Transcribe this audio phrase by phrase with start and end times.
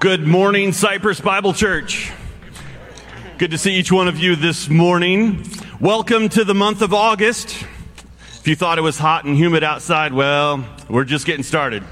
[0.00, 2.10] Good morning, Cypress Bible Church.
[3.36, 5.44] Good to see each one of you this morning.
[5.78, 7.66] Welcome to the month of August.
[8.38, 11.84] If you thought it was hot and humid outside, well, we're just getting started.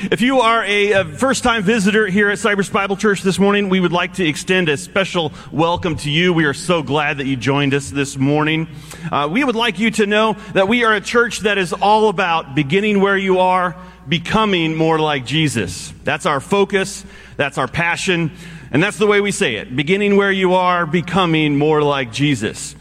[0.00, 3.68] If you are a, a first time visitor here at Cypress Bible Church this morning,
[3.68, 6.32] we would like to extend a special welcome to you.
[6.32, 8.68] We are so glad that you joined us this morning.
[9.10, 12.10] Uh, we would like you to know that we are a church that is all
[12.10, 13.74] about beginning where you are,
[14.08, 15.92] becoming more like Jesus.
[16.04, 17.04] That's our focus,
[17.36, 18.30] that's our passion,
[18.70, 19.74] and that's the way we say it.
[19.74, 22.76] Beginning where you are, becoming more like Jesus.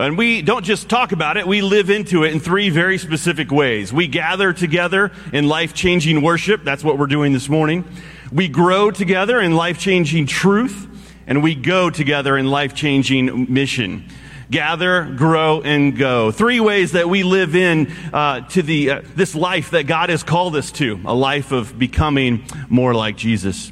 [0.00, 3.50] And we don't just talk about it, we live into it in three very specific
[3.50, 3.92] ways.
[3.92, 6.64] We gather together in life changing worship.
[6.64, 7.84] That's what we're doing this morning.
[8.32, 10.88] We grow together in life changing truth.
[11.26, 14.08] And we go together in life changing mission.
[14.50, 16.32] Gather, grow, and go.
[16.32, 20.24] Three ways that we live in uh, to the uh, this life that God has
[20.24, 23.70] called us to, a life of becoming more like Jesus.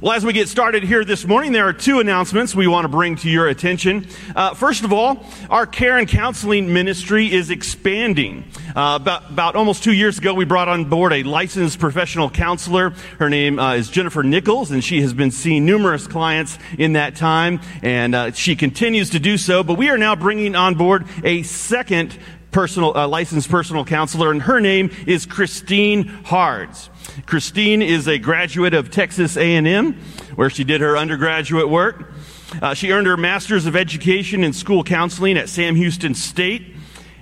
[0.00, 2.88] Well, as we get started here this morning, there are two announcements we want to
[2.88, 4.06] bring to your attention.
[4.34, 8.44] Uh, first of all, our care and counseling ministry is expanding.
[8.74, 12.90] Uh, about, about almost two years ago, we brought on board a licensed professional counselor.
[13.18, 17.16] Her name uh, is Jennifer Nichols, and she has been seeing numerous clients in that
[17.16, 19.62] time, and uh, she continues to do so.
[19.62, 22.18] But we are now bringing on board a second
[22.54, 26.88] personal, uh, licensed personal counselor, and her name is Christine Hards.
[27.26, 29.94] Christine is a graduate of Texas A&M,
[30.36, 32.12] where she did her undergraduate work.
[32.62, 36.76] Uh, she earned her Master's of Education in School Counseling at Sam Houston State.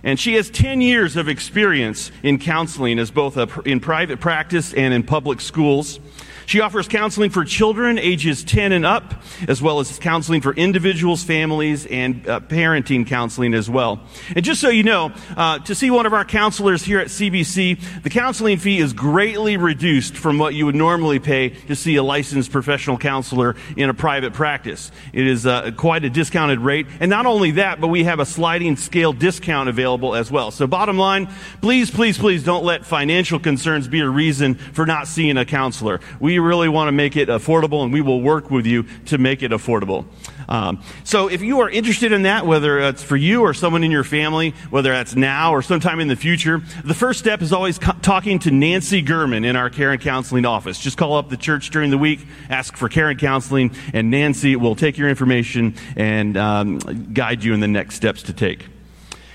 [0.04, 4.74] And she has 10 years of experience in counseling as both a, in private practice
[4.74, 5.98] and in public schools.
[6.46, 9.14] She offers counseling for children ages 10 and up,
[9.48, 14.00] as well as counseling for individuals, families, and uh, parenting counseling as well.
[14.34, 18.02] And just so you know, uh, to see one of our counselors here at CBC,
[18.02, 22.02] the counseling fee is greatly reduced from what you would normally pay to see a
[22.02, 24.90] licensed professional counselor in a private practice.
[25.12, 26.86] It is uh, quite a discounted rate.
[27.00, 30.50] And not only that, but we have a sliding scale discount available as well.
[30.50, 31.28] So bottom line,
[31.60, 36.00] please, please, please don't let financial concerns be a reason for not seeing a counselor.
[36.32, 39.42] We really want to make it affordable and we will work with you to make
[39.42, 40.06] it affordable.
[40.48, 43.90] Um, so if you are interested in that, whether it's for you or someone in
[43.90, 47.78] your family, whether that's now or sometime in the future, the first step is always
[47.78, 50.80] co- talking to Nancy Gurman in our care and counseling office.
[50.80, 54.56] Just call up the church during the week, ask for care and counseling, and Nancy
[54.56, 56.78] will take your information and um,
[57.12, 58.71] guide you in the next steps to take.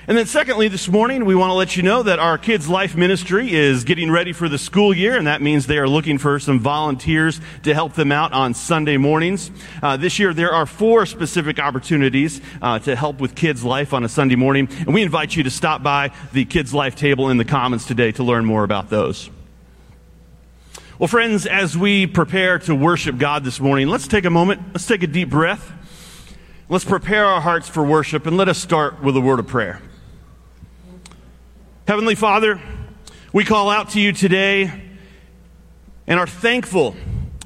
[0.08, 2.96] And then secondly, this morning, we want to let you know that our Kids Life
[2.96, 6.40] Ministry is getting ready for the school year, and that means they are looking for
[6.40, 9.52] some volunteers to help them out on Sunday mornings.
[9.84, 14.06] Uh, this year, there are four specific opportunities uh, to help with Kids Life on
[14.06, 17.36] a Sunday morning, and we invite you to stop by the Kids Life table in
[17.36, 19.30] the Commons today to learn more about those.
[21.00, 24.88] Well, friends, as we prepare to worship God this morning, let's take a moment, let's
[24.88, 25.74] take a deep breath.
[26.70, 29.82] Let's prepare our hearts for worship, and let us start with a word of prayer.
[31.88, 32.60] Heavenly Father,
[33.32, 34.70] we call out to you today
[36.06, 36.98] and are thankful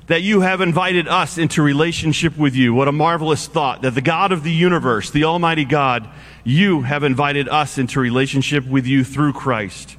[0.08, 2.74] that you have invited us into relationship with you.
[2.74, 6.10] What a marvelous thought that the God of the universe, the Almighty God,
[6.44, 9.96] you have invited us into relationship with you through Christ.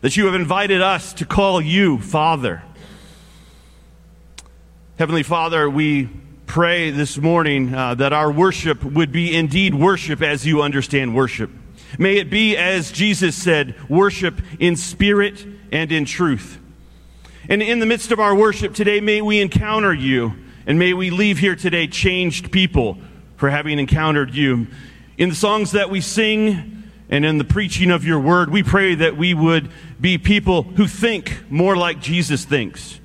[0.00, 2.64] That you have invited us to call you Father.
[4.98, 6.08] Heavenly Father, we
[6.46, 11.50] pray this morning uh, that our worship would be indeed worship as you understand worship.
[11.98, 16.58] May it be, as Jesus said, worship in spirit and in truth.
[17.48, 20.34] And in the midst of our worship today, may we encounter you,
[20.66, 22.98] and may we leave here today changed people
[23.36, 24.66] for having encountered you.
[25.18, 28.94] In the songs that we sing and in the preaching of your word, we pray
[28.94, 29.70] that we would
[30.00, 32.98] be people who think more like Jesus thinks,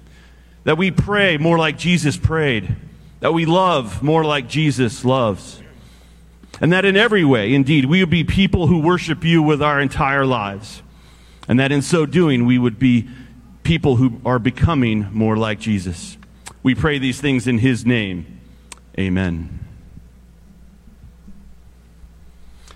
[0.64, 2.76] that we pray more like Jesus prayed,
[3.20, 5.62] that we love more like Jesus loves.
[6.62, 9.80] And that in every way, indeed, we would be people who worship you with our
[9.80, 10.82] entire lives.
[11.48, 13.08] And that in so doing, we would be
[13.64, 16.18] people who are becoming more like Jesus.
[16.64, 18.40] We pray these things in his name.
[18.98, 19.60] Amen.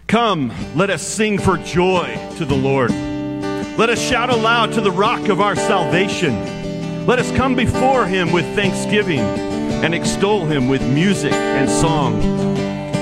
[0.07, 2.91] Come, let us sing for joy to the Lord.
[2.91, 7.05] Let us shout aloud to the rock of our salvation.
[7.05, 12.21] Let us come before him with thanksgiving and extol him with music and song.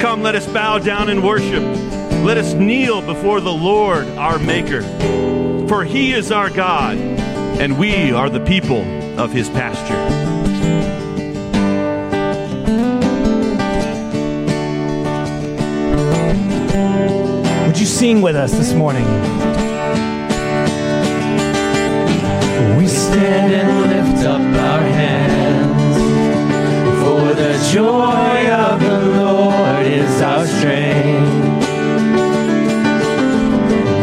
[0.02, 1.62] Come, let us bow down and worship.
[2.26, 4.82] Let us kneel before the Lord our Maker.
[5.68, 8.82] For he is our God, and we are the people
[9.20, 9.94] of his pasture.
[17.68, 19.06] Would you sing with us this morning?
[22.76, 23.82] We stand and
[24.12, 25.96] lift up our hands,
[27.04, 29.31] for the joy of the Lord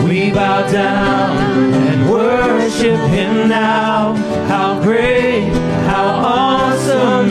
[0.08, 4.14] We bow down and worship Him now.
[4.48, 5.50] How great,
[5.86, 7.30] how awesome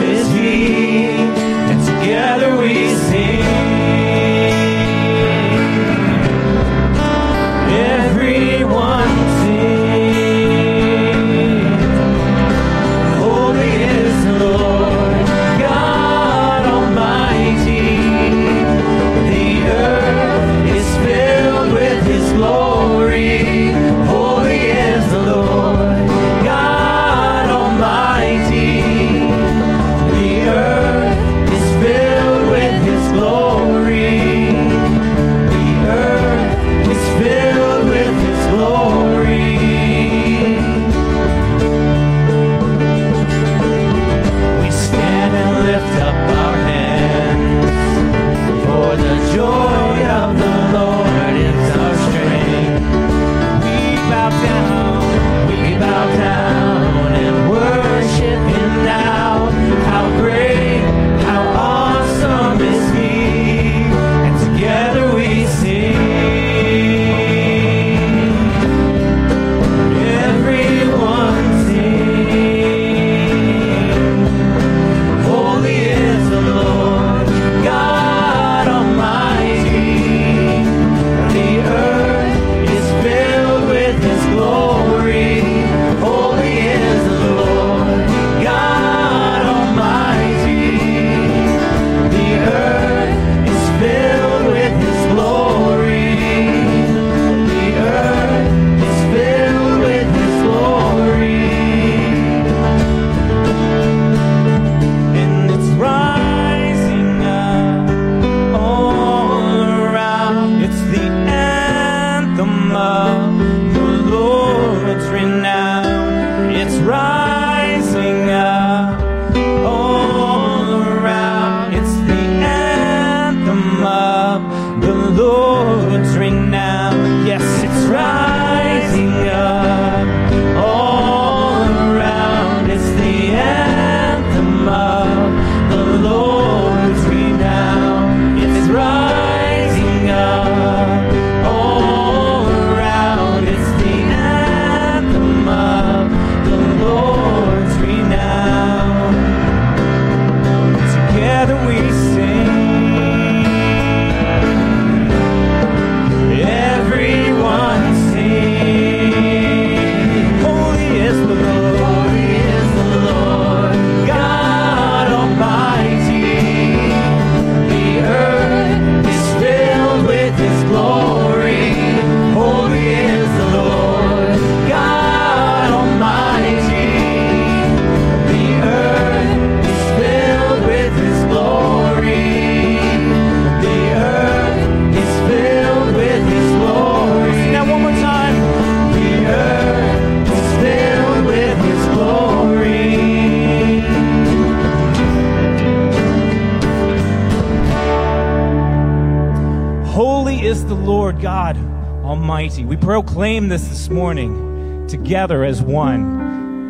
[204.88, 206.20] together as one.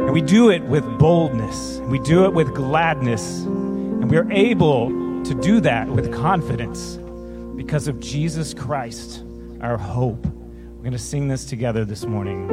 [0.01, 4.89] And we do it with boldness, we do it with gladness, and we are able
[5.25, 6.99] to do that with confidence
[7.57, 9.23] because of Jesus Christ,
[9.61, 10.25] our hope.
[10.27, 12.49] We're going to sing this together this morning.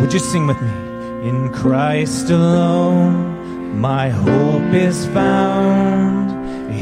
[0.00, 1.28] Would you sing with me?
[1.28, 6.19] In Christ alone, my hope is found.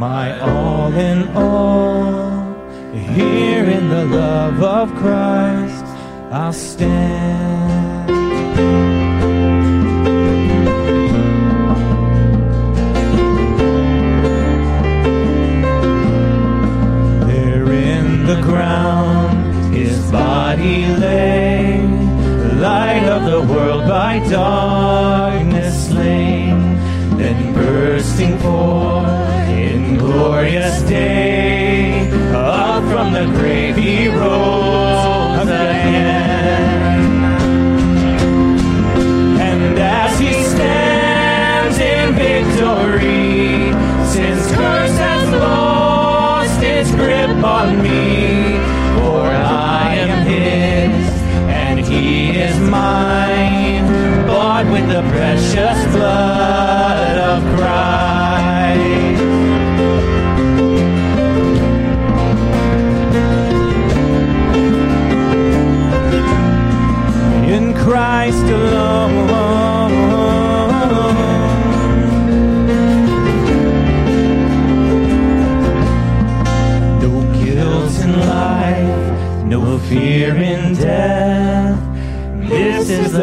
[0.00, 2.54] my all in all,
[2.94, 5.84] here in the love of Christ,
[6.32, 7.79] I'll stand.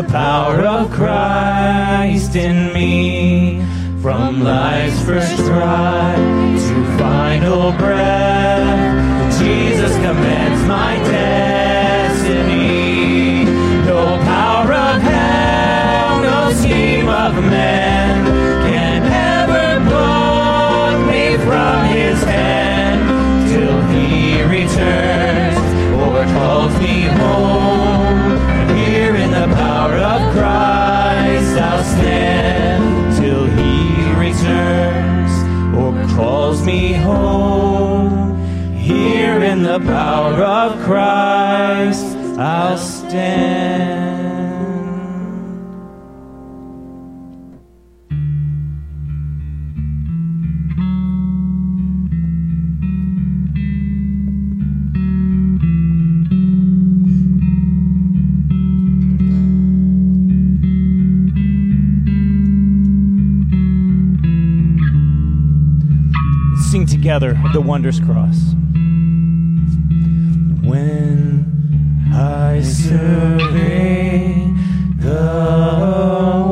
[0.09, 3.61] Power of Christ in me.
[4.01, 12.45] From life's first cry to final breath, Jesus commands my destiny.
[13.85, 18.25] No power of hell, no scheme of man
[18.69, 25.57] can ever pluck me from his hand till he returns
[26.01, 27.56] or calls me home.
[31.97, 33.75] Stand till he
[34.27, 35.33] returns
[35.75, 38.37] or calls me home.
[38.75, 42.05] Here in the power of Christ
[42.39, 44.06] I'll stand.
[67.07, 68.35] Together the wondrous cross.
[70.61, 74.51] When I survey
[74.97, 76.46] the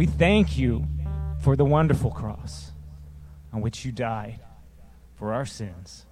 [0.00, 0.86] we thank you
[1.42, 2.72] for the wonderful cross
[3.52, 4.40] on which you died
[5.16, 6.06] for our sins.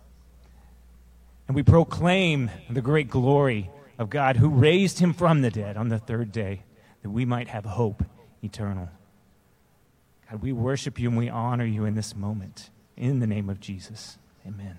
[1.47, 5.89] And we proclaim the great glory of God who raised him from the dead on
[5.89, 6.65] the third day
[7.01, 8.05] that we might have hope
[8.43, 8.91] eternal.
[10.31, 12.69] God, we worship you and we honor you in this moment.
[12.95, 14.19] In the name of Jesus.
[14.47, 14.77] Amen.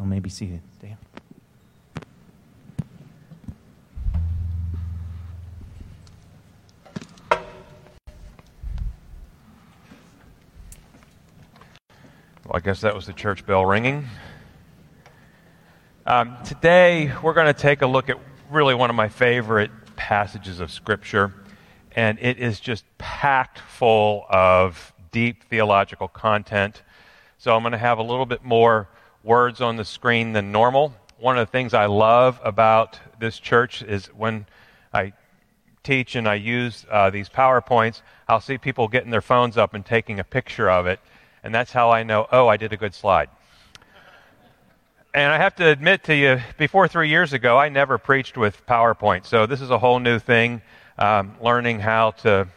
[0.00, 0.62] You may be seated.
[0.82, 0.96] Dan.
[12.54, 14.06] I guess that was the church bell ringing.
[16.06, 18.16] Um, today, we're going to take a look at
[18.48, 21.34] really one of my favorite passages of Scripture,
[21.96, 26.84] and it is just packed full of deep theological content.
[27.38, 28.88] So, I'm going to have a little bit more
[29.24, 30.94] words on the screen than normal.
[31.18, 34.46] One of the things I love about this church is when
[34.92, 35.12] I
[35.82, 39.84] teach and I use uh, these PowerPoints, I'll see people getting their phones up and
[39.84, 41.00] taking a picture of it.
[41.44, 43.28] And that's how I know, oh, I did a good slide.
[45.12, 48.64] And I have to admit to you, before three years ago, I never preached with
[48.66, 49.26] PowerPoint.
[49.26, 50.62] So this is a whole new thing,
[50.98, 52.48] um, learning how to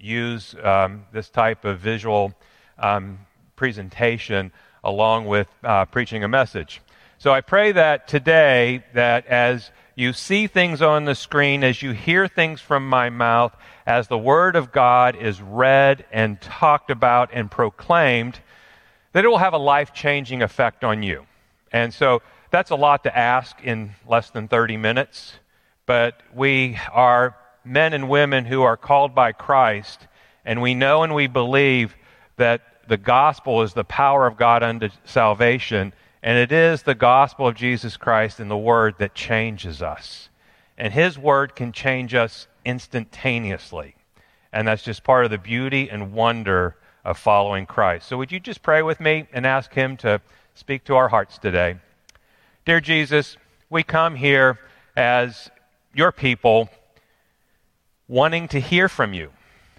[0.00, 2.32] use um, this type of visual
[2.78, 3.18] um,
[3.56, 6.80] presentation along with uh, preaching a message.
[7.18, 11.92] So I pray that today, that as you see things on the screen, as you
[11.92, 13.54] hear things from my mouth,
[13.86, 18.40] as the Word of God is read and talked about and proclaimed,
[19.12, 21.26] that it will have a life changing effect on you.
[21.72, 25.34] And so that's a lot to ask in less than 30 minutes,
[25.86, 30.06] but we are men and women who are called by Christ,
[30.44, 31.94] and we know and we believe
[32.36, 37.46] that the gospel is the power of God unto salvation, and it is the gospel
[37.46, 40.28] of Jesus Christ and the Word that changes us.
[40.76, 43.94] And His Word can change us instantaneously.
[44.52, 48.08] And that's just part of the beauty and wonder of following Christ.
[48.08, 50.20] So, would you just pray with me and ask Him to
[50.54, 51.76] speak to our hearts today?
[52.66, 53.36] Dear Jesus,
[53.70, 54.58] we come here
[54.96, 55.50] as
[55.94, 56.68] your people
[58.08, 59.30] wanting to hear from you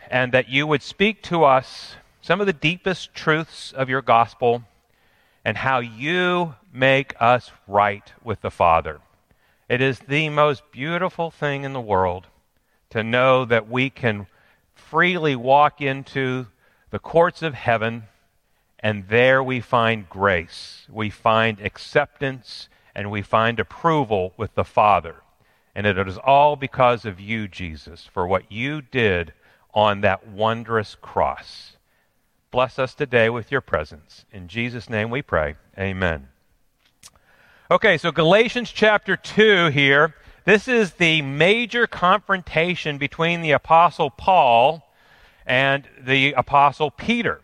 [0.10, 4.64] and that you would speak to us some of the deepest truths of your gospel
[5.44, 9.00] and how you make us right with the Father.
[9.68, 12.28] It is the most beautiful thing in the world
[12.90, 14.28] to know that we can
[14.74, 16.48] freely walk into
[16.90, 18.04] the courts of heaven
[18.82, 25.18] and there we find grace, we find acceptance, and we find approval with the Father.
[25.76, 29.34] And it is all because of you, Jesus, for what you did
[29.74, 31.78] on that wondrous cross.
[32.52, 34.26] Bless us today with your presence.
[34.30, 35.56] In Jesus' name we pray.
[35.80, 36.28] Amen.
[37.72, 40.14] Okay, so Galatians chapter 2 here.
[40.44, 44.86] This is the major confrontation between the Apostle Paul
[45.46, 47.40] and the Apostle Peter.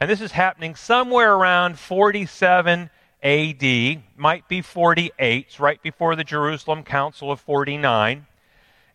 [0.00, 2.90] And this is happening somewhere around 47
[3.22, 8.26] AD, might be 48, it's right before the Jerusalem Council of 49.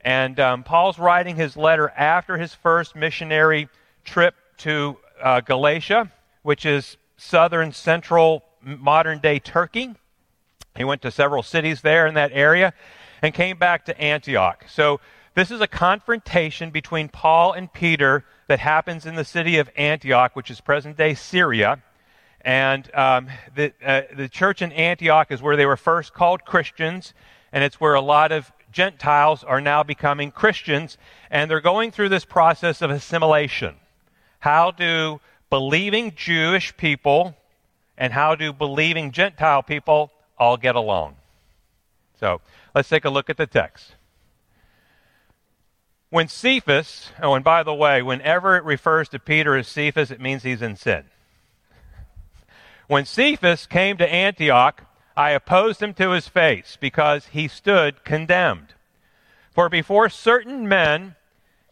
[0.02, 3.70] And um, Paul's writing his letter after his first missionary
[4.04, 6.12] trip to uh, Galatia,
[6.44, 9.96] which is southern central modern day Turkey.
[10.76, 12.74] He went to several cities there in that area
[13.22, 14.66] and came back to Antioch.
[14.68, 15.00] So
[15.36, 20.36] this is a confrontation between Paul and Peter that happens in the city of Antioch,
[20.36, 21.82] which is present day Syria.
[22.42, 27.14] And um, the, uh, the church in Antioch is where they were first called Christians,
[27.52, 30.98] and it's where a lot of Gentiles are now becoming Christians,
[31.32, 33.76] and they're going through this process of assimilation.
[34.46, 37.36] How do believing Jewish people
[37.98, 41.16] and how do believing Gentile people all get along?
[42.20, 42.42] So
[42.76, 43.96] let's take a look at the text.
[46.12, 50.22] When Cephas, oh, and by the way, whenever it refers to Peter as Cephas, it
[50.22, 51.06] means he's in sin.
[52.86, 54.84] When Cephas came to Antioch,
[55.18, 58.76] I opposed him to his face because he stood condemned.
[59.50, 61.16] For before certain men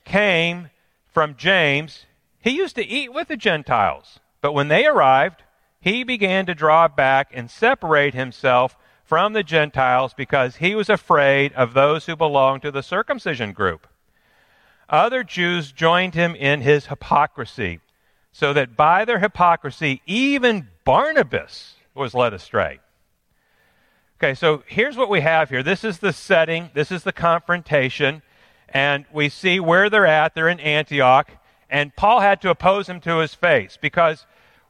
[0.06, 0.72] came
[1.14, 2.08] from James,
[2.44, 4.20] he used to eat with the Gentiles.
[4.42, 5.44] But when they arrived,
[5.80, 11.54] he began to draw back and separate himself from the Gentiles because he was afraid
[11.54, 13.88] of those who belonged to the circumcision group.
[14.90, 17.80] Other Jews joined him in his hypocrisy,
[18.34, 22.80] so that by their hypocrisy, even Barnabas was led astray.
[24.18, 25.64] Okay, so here's what we have here.
[25.64, 28.22] This is the setting, this is the confrontation,
[28.70, 30.36] and we see where they're at.
[30.36, 31.32] They're in Antioch,
[31.74, 34.28] and Paul had to oppose him to his face because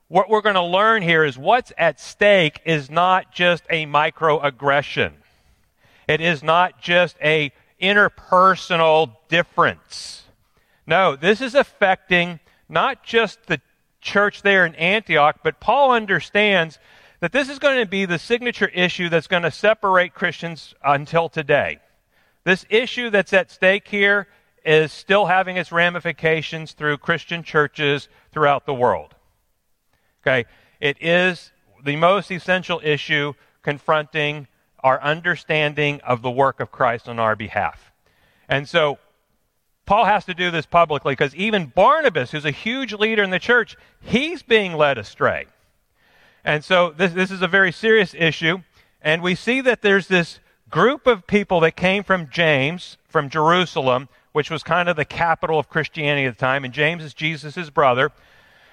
[0.08, 5.12] what we're going to learn here is what's at stake is not just a microaggression.
[6.08, 10.24] It is not just a interpersonal difference.
[10.88, 12.40] No, this is affecting
[12.70, 13.60] not just the
[14.00, 16.80] church there in Antioch, but Paul understands
[17.20, 21.28] that this is going to be the signature issue that's going to separate Christians until
[21.28, 21.80] today.
[22.46, 24.28] This issue that's at stake here
[24.66, 29.16] is still having its ramifications through Christian churches throughout the world.
[30.22, 30.46] Okay?
[30.80, 31.52] It is
[31.84, 34.48] the most essential issue confronting
[34.80, 37.92] our understanding of the work of Christ on our behalf.
[38.50, 39.00] And so
[39.86, 43.40] Paul has to do this publicly because even Barnabas, who's a huge leader in the
[43.40, 45.46] church, he's being led astray.
[46.46, 48.60] And so this, this is a very serious issue.
[49.02, 54.10] And we see that there's this group of people that came from James, from Jerusalem,
[54.34, 56.66] which was kind of the capital of Christianity at the time.
[56.66, 58.12] And James is Jesus' brother.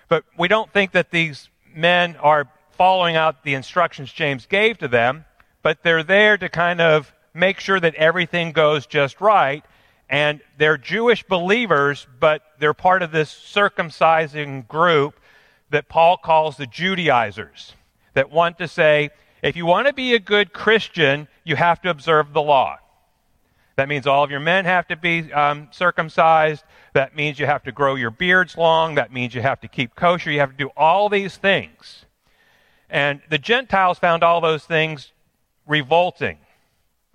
[0.09, 4.89] But we don't think that these men are following out the instructions James gave to
[4.89, 5.25] them,
[5.63, 9.65] but they're there to kind of make sure that everything goes just right.
[10.09, 15.21] And they're Jewish believers, but they're part of this circumcising group
[15.71, 17.75] that Paul calls the Judaizers,
[18.15, 19.11] that want to say,
[19.43, 22.79] if you want to be a good Christian, you have to observe the law.
[23.81, 26.65] That means all of your men have to be um, circumcised.
[26.93, 28.97] That means you have to grow your beards long.
[28.97, 30.31] That means you have to keep kosher.
[30.31, 32.05] You have to do all these things.
[32.91, 35.13] And the Gentiles found all those things
[35.67, 36.37] revolting.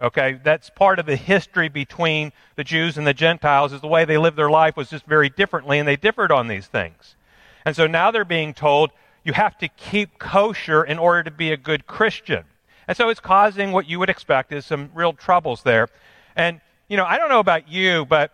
[0.02, 4.04] Okay, that's part of the history between the Jews and the Gentiles is the way
[4.04, 7.16] they lived their life was just very differently and they differed on these things.
[7.64, 8.90] And so now they're being told
[9.24, 12.44] you have to keep kosher in order to be a good Christian.
[12.88, 15.90] And so it's causing what you would expect is some real troubles there.
[16.36, 18.32] And, you know, I don't know about you, but,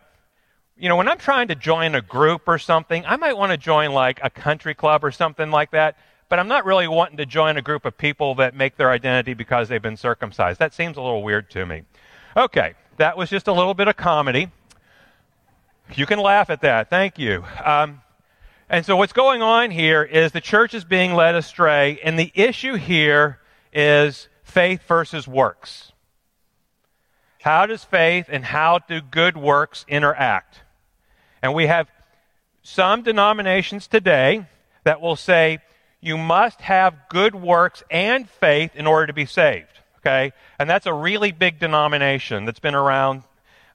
[0.78, 3.58] you know, when I'm trying to join a group or something, I might want to
[3.58, 5.98] join like a country club or something like that,
[6.30, 9.34] but I'm not really wanting to join a group of people that make their identity
[9.34, 10.60] because they've been circumcised.
[10.60, 11.84] That seems a little weird to me.
[12.36, 14.50] Okay, that was just a little bit of comedy.
[15.96, 16.90] You can laugh at that.
[16.90, 17.44] Thank you.
[17.64, 18.02] Um,
[18.70, 22.32] and so what's going on here is the church is being led astray, and the
[22.34, 23.40] issue here
[23.74, 25.91] is faith versus works.
[27.42, 30.60] How does faith and how do good works interact?
[31.42, 31.88] And we have
[32.62, 34.46] some denominations today
[34.84, 35.58] that will say
[36.02, 39.80] you must have good works and faith in order to be saved.
[39.98, 40.34] Okay?
[40.60, 43.24] And that's a really big denomination that's been around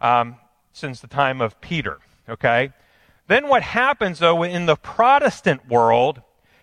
[0.00, 0.36] um,
[0.72, 1.98] since the time of Peter.
[2.28, 2.72] Okay?
[3.26, 6.22] Then what happens, though, in the Protestant world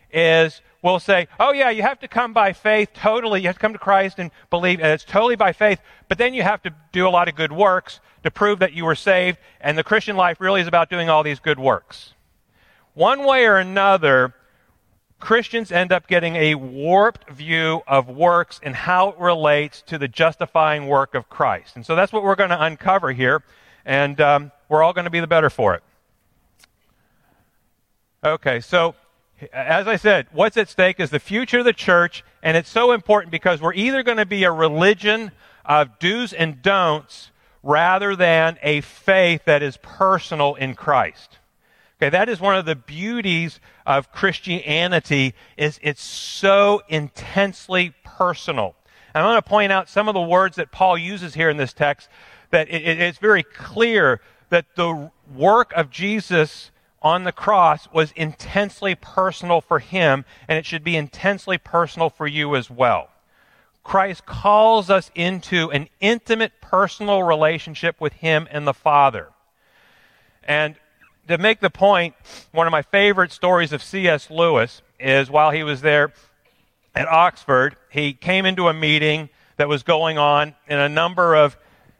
[0.10, 3.42] is we'll say, oh, yeah, you have to come by faith totally.
[3.42, 6.36] You have to come to Christ and believe, and it's totally by faith, but then
[6.36, 9.40] you have to do a lot of good works to prove that you were saved,
[9.60, 12.14] and the Christian life really is about doing all these good works.
[12.94, 14.36] One way or another,
[15.20, 20.08] Christians end up getting a warped view of works and how it relates to the
[20.08, 21.76] justifying work of Christ.
[21.76, 23.42] And so that's what we're going to uncover here,
[23.86, 25.84] and um, we're all going to be the better for it.
[28.26, 28.96] Okay, so
[29.52, 32.92] as I said, what's at stake is the future of the church, and it's so
[32.92, 35.32] important because we're either going to be a religion
[35.66, 37.32] of do's and don'ts
[37.64, 41.40] rather than a faith that is personal in Christ.
[41.98, 48.76] Okay, that is one of the beauties of Christianity is it's so intensely personal.
[49.14, 51.58] And I want to point out some of the words that Paul uses here in
[51.58, 52.10] this text
[52.50, 56.72] that it, it, it's very clear that the work of Jesus
[57.04, 62.28] on the cross was intensely personal for him, and it should be intensely personal for
[62.28, 63.10] you as well.
[63.84, 69.30] Christ calls us into an intimate personal relationship with him and the Father.
[70.44, 70.76] And
[71.28, 72.16] to make the point,
[72.52, 74.30] one of my favorite stories of C.S.
[74.30, 76.14] Lewis is while he was there
[76.96, 81.58] at Oxford, he came into a meeting that was going on, and a number of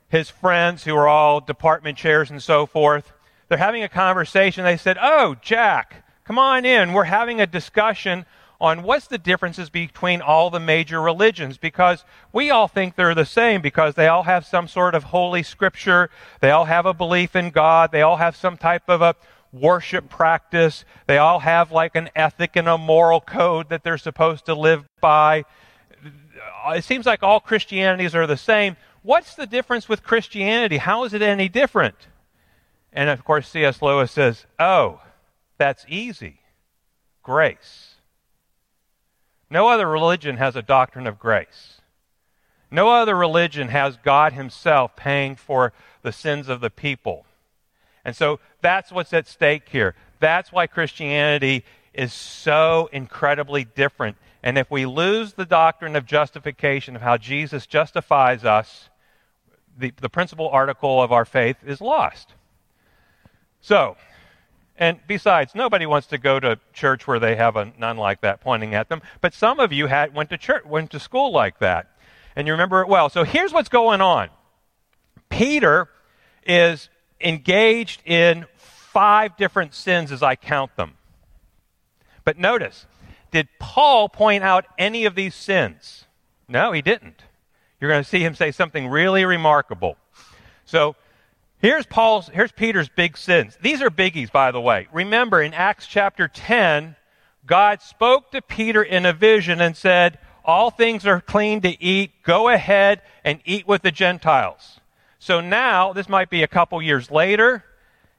[0.10, 3.12] his friends, who were all department chairs and so forth,
[3.54, 4.64] they're having a conversation.
[4.64, 6.92] They said, Oh, Jack, come on in.
[6.92, 8.26] We're having a discussion
[8.60, 13.26] on what's the differences between all the major religions because we all think they're the
[13.26, 16.10] same because they all have some sort of holy scripture.
[16.42, 17.92] They all have a belief in God.
[17.92, 19.14] They all have some type of a
[19.52, 20.84] worship practice.
[21.06, 24.84] They all have like an ethic and a moral code that they're supposed to live
[25.00, 25.46] by.
[26.70, 28.78] It seems like all Christianities are the same.
[29.04, 30.78] What's the difference with Christianity?
[30.78, 32.08] How is it any different?
[32.94, 33.82] And of course, C.S.
[33.82, 35.02] Lewis says, Oh,
[35.58, 36.40] that's easy.
[37.24, 37.96] Grace.
[39.50, 41.82] No other religion has a doctrine of grace.
[42.72, 47.26] No other religion has God Himself paying for the sins of the people.
[48.06, 49.96] And so that's what's at stake here.
[50.20, 54.18] That's why Christianity is so incredibly different.
[54.42, 58.90] And if we lose the doctrine of justification, of how Jesus justifies us,
[59.78, 62.34] the, the principal article of our faith is lost.
[63.64, 63.96] So,
[64.76, 68.42] and besides, nobody wants to go to church where they have a nun like that
[68.42, 69.02] pointing at them.
[69.22, 71.90] But some of you had went to church, went to school like that,
[72.36, 73.08] and you remember it well.
[73.08, 74.30] So here's what's going on.
[75.30, 75.88] Peter
[76.46, 76.90] is
[77.22, 80.96] engaged in five different sins as I count them.
[82.26, 82.86] But notice,
[83.32, 86.04] did Paul point out any of these sins?
[86.50, 87.24] No, he didn't.
[87.80, 89.96] You're going to see him say something really remarkable.
[90.66, 90.98] So
[91.64, 93.58] here's Paul's here's Peter's big sins.
[93.62, 94.88] These are biggies by the way.
[94.92, 96.96] Remember in Acts chapter 10,
[97.48, 102.12] God spoke to Peter in a vision and said, "All things are clean to eat.
[102.22, 104.80] Go ahead and eat with the Gentiles."
[105.18, 107.64] So now, this might be a couple years later,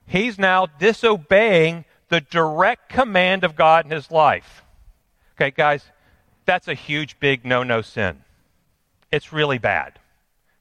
[0.06, 4.62] he's now disobeying the direct command of God in his life.
[5.36, 5.84] Okay, guys,
[6.46, 8.24] that's a huge, big no no sin.
[9.12, 9.98] It's really bad.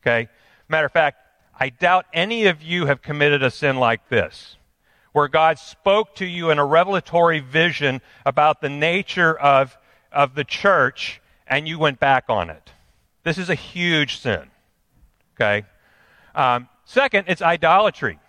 [0.01, 0.27] Okay?
[0.67, 1.22] Matter of fact,
[1.59, 4.57] I doubt any of you have committed a sin like this,
[5.11, 9.77] where God spoke to you in a revelatory vision about the nature of,
[10.11, 12.71] of the church and you went back on it.
[13.23, 14.49] This is a huge sin.
[15.35, 15.65] Okay?
[16.35, 18.19] Um, second, it's idolatry,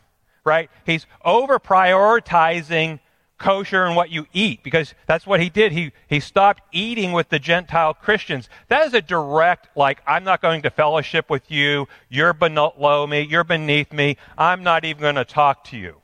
[0.44, 0.70] right?
[0.84, 3.00] He's over prioritizing
[3.38, 5.72] kosher and what you eat because that's what he did.
[5.72, 8.48] He, he stopped eating with the Gentile Christians.
[8.68, 11.88] That is a direct, like, I'm not going to fellowship with you.
[12.08, 13.22] You're below me.
[13.22, 14.16] You're beneath me.
[14.38, 15.96] I'm not even going to talk to you.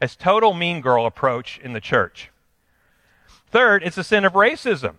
[0.00, 2.30] It's total mean girl approach in the church.
[3.50, 4.96] Third, it's a sin of racism.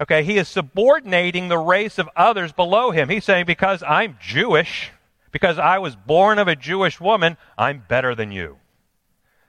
[0.00, 3.08] Okay, he is subordinating the race of others below him.
[3.08, 4.92] He's saying, because I'm Jewish,
[5.32, 8.58] because I was born of a Jewish woman, I'm better than you.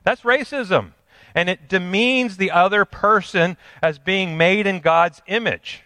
[0.03, 0.93] That's racism.
[1.35, 5.83] And it demeans the other person as being made in God's image.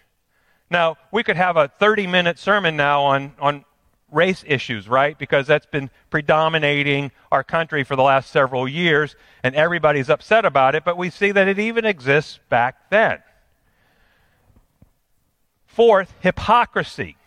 [0.69, 3.65] Now, we could have a 30 minute sermon now on, on
[4.13, 5.17] race issues, right?
[5.17, 10.75] Because that's been predominating our country for the last several years, and everybody's upset about
[10.75, 13.21] it, but we see that it even exists back then.
[15.65, 17.17] Fourth, hypocrisy,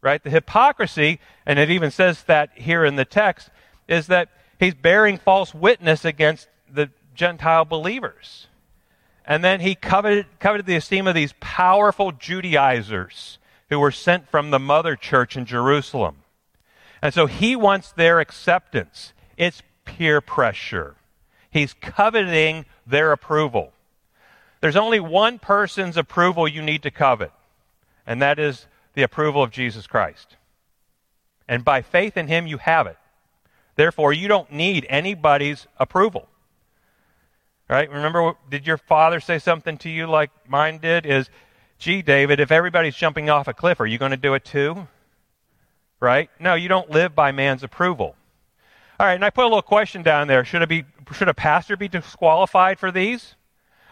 [0.00, 0.22] right?
[0.22, 3.50] The hypocrisy, and it even says that here in the text,
[3.86, 8.46] is that he's bearing false witness against the Gentile believers.
[9.24, 13.38] And then he coveted, coveted the esteem of these powerful Judaizers
[13.70, 16.16] who were sent from the mother church in Jerusalem.
[17.00, 19.12] And so he wants their acceptance.
[19.36, 20.96] It's peer pressure.
[21.50, 23.72] He's coveting their approval.
[24.60, 27.32] There's only one person's approval you need to covet,
[28.06, 30.36] and that is the approval of Jesus Christ.
[31.48, 32.96] And by faith in him, you have it.
[33.74, 36.28] Therefore, you don't need anybody's approval.
[37.68, 37.90] Right?
[37.90, 41.06] Remember, did your father say something to you like mine did?
[41.06, 41.30] Is,
[41.78, 44.88] gee, David, if everybody's jumping off a cliff, are you going to do it too?
[46.00, 46.30] Right?
[46.38, 48.16] No, you don't live by man's approval.
[49.00, 50.44] All right, and I put a little question down there.
[50.44, 53.36] Should, it be, should a pastor be disqualified for these?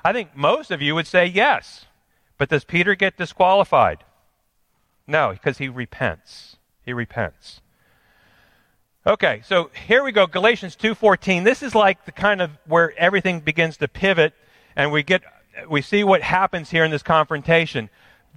[0.05, 1.87] I think most of you would say yes.
[2.39, 4.05] But does Peter get disqualified?
[5.07, 6.57] No, because he repents.
[6.85, 7.61] He repents.
[9.07, 11.45] Okay, so here we go, Galatians 2:14.
[11.45, 14.35] This is like the kind of where everything begins to pivot
[14.77, 15.23] and we get
[15.69, 17.89] we see what happens here in this confrontation.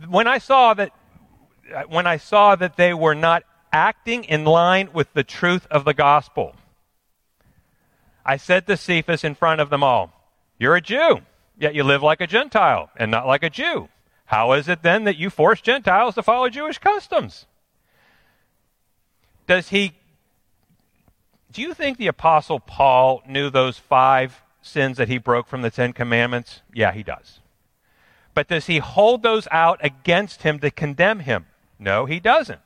[0.08, 0.94] When I saw that
[1.90, 5.94] when I saw that they were not acting in line with the truth of the
[5.94, 6.56] gospel,
[8.26, 10.14] I said to Cephas in front of them all,
[10.58, 11.24] You're a Jew,
[11.58, 13.90] yet you live like a Gentile and not like a Jew.
[14.28, 17.48] How is it then that you force Gentiles to follow Jewish customs?
[19.46, 19.94] Does he
[21.54, 25.70] do you think the Apostle Paul knew those five sins that he broke from the
[25.70, 26.62] Ten Commandments?
[26.74, 27.40] Yeah, he does.
[28.34, 31.46] But does he hold those out against him to condemn him?
[31.78, 32.60] No, he doesn't.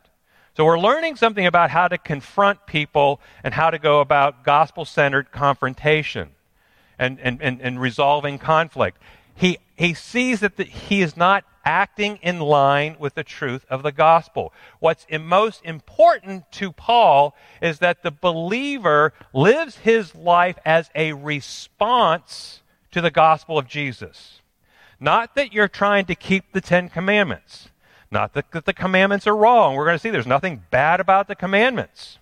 [0.56, 4.86] So we're learning something about how to confront people and how to go about gospel
[4.86, 6.30] centered confrontation
[6.97, 9.00] and, and, and, and, resolving conflict.
[9.36, 13.84] He, he sees that the, he is not acting in line with the truth of
[13.84, 14.53] the gospel.
[14.80, 22.62] What's most important to Paul is that the believer lives his life as a response
[22.91, 24.39] to the gospel of Jesus.
[24.97, 27.67] Not that you're trying to keep the Ten Commandments.
[28.10, 29.75] Not that, the commandments are wrong.
[29.75, 32.17] We're going to see there's nothing bad about the commandments.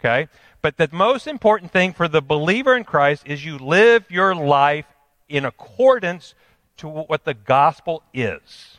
[0.00, 0.28] Okay?
[0.62, 4.86] But the most important thing for the believer in Christ is you live your life
[5.28, 6.34] in accordance
[6.78, 8.77] to what the gospel is.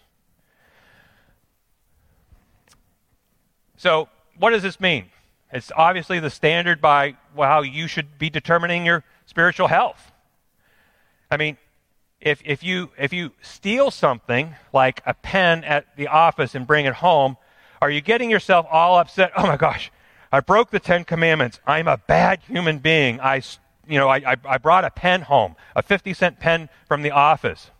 [3.80, 5.06] So, what does this mean?
[5.54, 10.12] It's obviously the standard by how you should be determining your spiritual health.
[11.32, 11.56] I mean,
[12.20, 16.88] if, if, you, if you steal something like a pen at the office and bring
[16.88, 17.38] it home,
[17.82, 19.32] are you getting yourself all upset?
[19.38, 19.94] Oh my gosh,
[20.30, 21.62] I broke the Ten Commandments.
[21.66, 23.22] I'm a bad human being.
[23.22, 23.42] I,
[23.88, 27.12] you know, I, I, I brought a pen home, a 50 cent pen from the
[27.12, 27.72] office.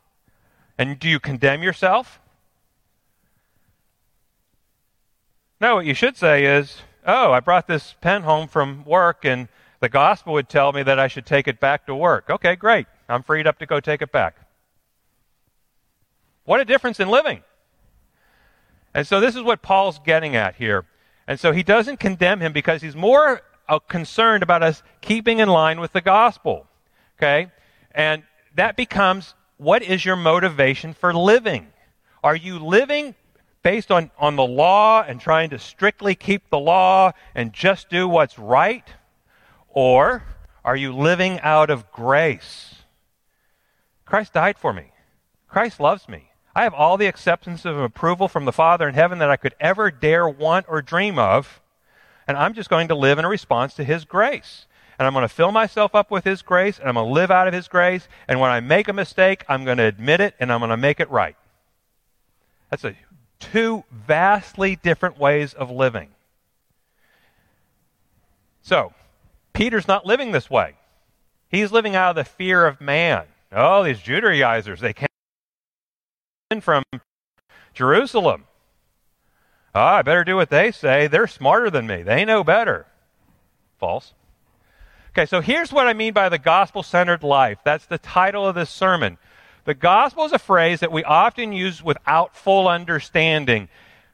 [0.78, 2.22] And do you condemn yourself?
[5.62, 9.50] No, what you should say is, oh, I brought this pen home from work and
[9.82, 12.30] the gospel would tell me that I should take it back to work.
[12.30, 12.88] Okay, great.
[13.10, 14.38] I'm freed up to go take it back.
[16.46, 17.44] What a difference in living.
[18.94, 20.86] And so this is what Paul's getting at here.
[21.28, 25.50] And so he doesn't condemn him because he's more uh, concerned about us keeping in
[25.50, 26.68] line with the gospel.
[27.18, 27.52] Okay?
[27.92, 28.24] And
[28.56, 31.68] that becomes what is your motivation for living?
[32.24, 33.14] Are you living
[33.64, 38.08] based on, on the law and trying to strictly keep the law and just do
[38.08, 38.88] what's right?
[39.70, 40.24] Or
[40.64, 42.76] are you living out of grace?
[44.06, 44.92] Christ died for me.
[45.48, 46.32] Christ loves me.
[46.56, 49.56] I have all the acceptance of approval from the Father in heaven that I could
[49.60, 51.62] ever dare want or dream of.
[52.28, 54.66] And I'm just going to live in a response to His grace.
[54.98, 57.32] And I'm going to fill myself up with His grace, and I'm going to live
[57.32, 58.08] out of His grace.
[58.28, 60.78] And when I make a mistake, I'm going to admit it, and I'm going to
[60.78, 61.38] make it right.
[62.70, 62.96] That's a,
[63.40, 66.10] two vastly different ways of living.
[68.62, 68.94] So,
[69.54, 70.76] Peter's not living this way.
[71.50, 73.26] He's living out of the fear of man.
[73.52, 75.08] Oh, these Judaizers, they came
[76.52, 76.84] in from
[77.74, 78.46] Jerusalem.
[79.74, 81.08] Oh, I better do what they say.
[81.08, 82.04] They're smarter than me.
[82.04, 82.86] They know better.
[83.80, 84.14] False.
[85.12, 87.60] Okay, so here's what I mean by the gospel centered life.
[87.64, 89.18] That's the title of this sermon.
[89.70, 93.70] The gospel is a phrase that we often use without full understanding.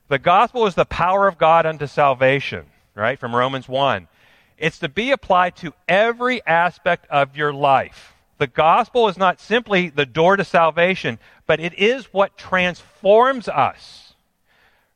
[0.09, 3.17] The gospel is the power of God unto salvation, right?
[3.17, 4.09] From Romans 1.
[4.57, 8.15] It's to be applied to every aspect of your life.
[8.37, 14.13] The gospel is not simply the door to salvation, but it is what transforms us.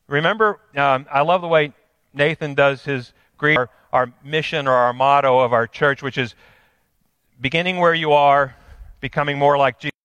[0.07, 1.71] Remember, um, I love the way
[2.13, 6.35] Nathan does his greet, our, our mission or our motto of our church, which is
[7.39, 8.57] beginning where you are,
[8.99, 9.98] becoming more like Jesus.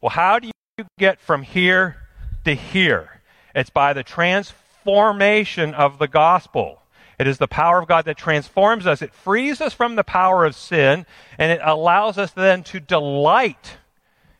[0.00, 1.96] Well, how do you get from here
[2.44, 3.20] to here?
[3.54, 6.82] It's by the transformation of the gospel.
[7.18, 9.02] It is the power of God that transforms us.
[9.02, 11.06] It frees us from the power of sin,
[11.38, 13.76] and it allows us then to delight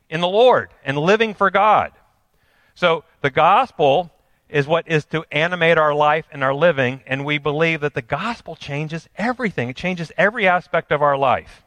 [0.08, 1.92] in the Lord and living for God.
[2.74, 4.10] So the gospel
[4.48, 8.02] is what is to animate our life and our living, and we believe that the
[8.02, 9.68] gospel changes everything.
[9.68, 11.63] It changes every aspect of our life.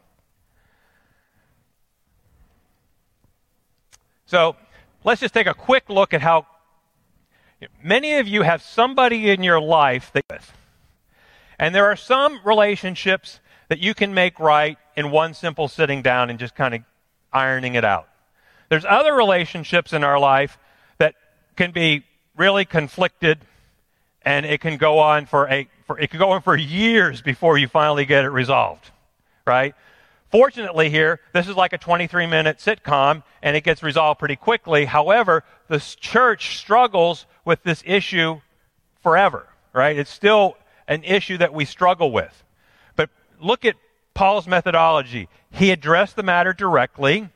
[4.27, 4.57] So
[5.05, 6.45] let's just take a quick look at how
[7.81, 10.41] many of you have somebody in your life that
[11.57, 16.29] and there are some relationships that you can make right in one simple sitting down
[16.29, 16.81] and just kind of
[17.33, 18.07] ironing it out.
[18.69, 20.59] There's other relationships in our life
[20.99, 21.15] that
[21.55, 22.03] can be
[22.35, 23.39] really conflicted
[24.21, 27.57] and it can go on for a for, it can go on for years before
[27.57, 28.91] you finally get it resolved.
[29.45, 29.73] Right?
[30.29, 34.85] Fortunately here, this is like a 23 minute sitcom and it gets resolved pretty quickly.
[34.85, 38.41] However, the church struggles with this issue
[39.01, 39.97] forever, right?
[39.97, 40.57] It's still
[40.87, 42.43] an issue that we struggle with.
[42.95, 43.09] But
[43.39, 43.75] look at
[44.13, 45.29] Paul's methodology.
[45.51, 47.29] He addressed the matter directly.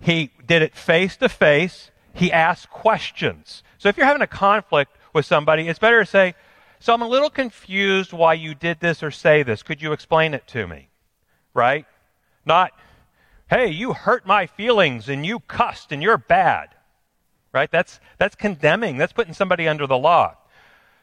[0.00, 1.90] He did it face to face.
[2.14, 3.62] He asked questions.
[3.76, 6.34] So if you're having a conflict with somebody, it's better to say,
[6.78, 9.62] So I'm a little confused why you did this or say this.
[9.62, 10.88] Could you explain it to me?
[11.52, 11.86] Right?
[12.44, 12.72] Not,
[13.50, 16.68] Hey, you hurt my feelings and you cussed and you're bad.
[17.52, 17.68] Right?
[17.68, 18.96] That's, that's condemning.
[18.96, 20.36] That's putting somebody under the law.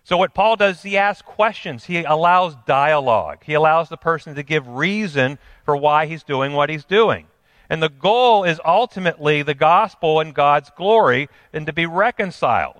[0.05, 1.83] So what Paul does, he asks questions.
[1.83, 3.39] He allows dialogue.
[3.43, 7.27] He allows the person to give reason for why he's doing what he's doing.
[7.69, 12.79] And the goal is ultimately the gospel and God's glory and to be reconciled.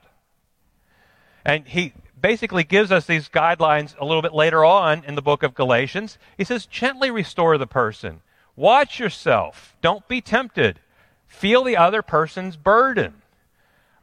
[1.43, 1.91] And he
[2.21, 6.17] basically gives us these guidelines a little bit later on in the book of Galatians.
[6.37, 8.21] He says, gently restore the person.
[8.57, 9.75] Watch yourself.
[9.81, 10.79] Don't be tempted.
[11.27, 13.21] Feel the other person's burden.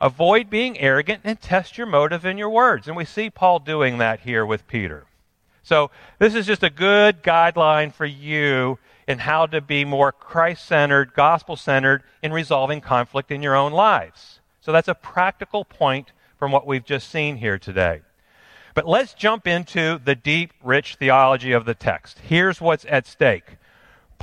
[0.01, 2.87] Avoid being arrogant and test your motive in your words.
[2.87, 5.07] And we see Paul doing that here with Peter.
[5.65, 8.79] So, this is just a good guideline for you
[9.09, 13.73] in how to be more Christ centered, gospel centered in resolving conflict in your own
[13.73, 14.41] lives.
[14.61, 18.03] So, that's a practical point from what we've just seen here today.
[18.75, 22.19] But let's jump into the deep, rich theology of the text.
[22.21, 23.57] Here's what's at stake.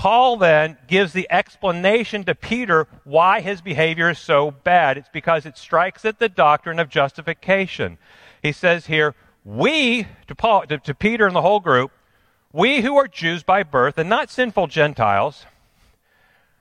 [0.02, 4.98] Paul then gives the explanation to Peter why his behavior is so bad.
[4.98, 8.00] It's because it strikes at the doctrine of justification.
[8.42, 9.14] He says here,
[9.46, 11.92] we, to, Paul, to, to Peter and the whole group,
[12.52, 15.46] we who are Jews by birth and not sinful Gentiles,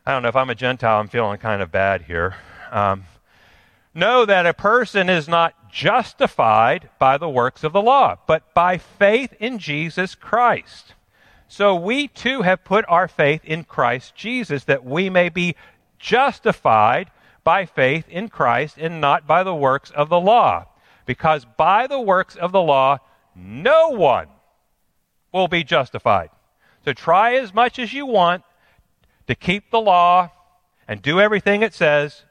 [0.05, 2.35] I don't know if I'm a Gentile, I'm feeling kind of bad here.
[2.71, 3.05] Um,
[3.95, 8.77] know that a person is not justified by the works of the law, but by
[8.77, 10.93] faith in Jesus Christ.
[11.51, 15.57] So we too have put our faith in Christ Jesus that we may be
[15.99, 17.11] justified
[17.43, 20.67] by faith in Christ and not by the works of the law.
[21.07, 22.99] Because by the works of the law,
[23.35, 24.29] no one
[25.33, 26.31] will be justified.
[26.85, 28.45] So try as much as you want
[29.27, 30.31] to keep the law
[30.87, 32.23] and do everything it says,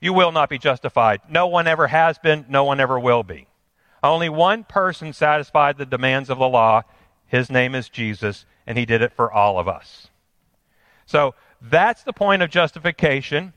[0.00, 1.22] you will not be justified.
[1.28, 3.48] No one ever has been, no one ever will be.
[4.00, 6.82] Only one person satisfied the demands of the law.
[7.26, 10.06] His name is Jesus, and he did it for all of us.
[11.04, 13.52] So that's the point of justification.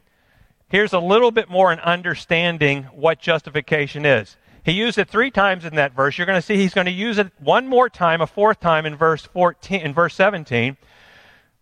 [0.69, 4.37] Here's a little bit more in understanding what justification is.
[4.65, 6.17] He used it three times in that verse.
[6.17, 8.87] You're going to see he's going to use it one more time, a fourth time
[8.87, 10.77] in verse 14, in verse 17.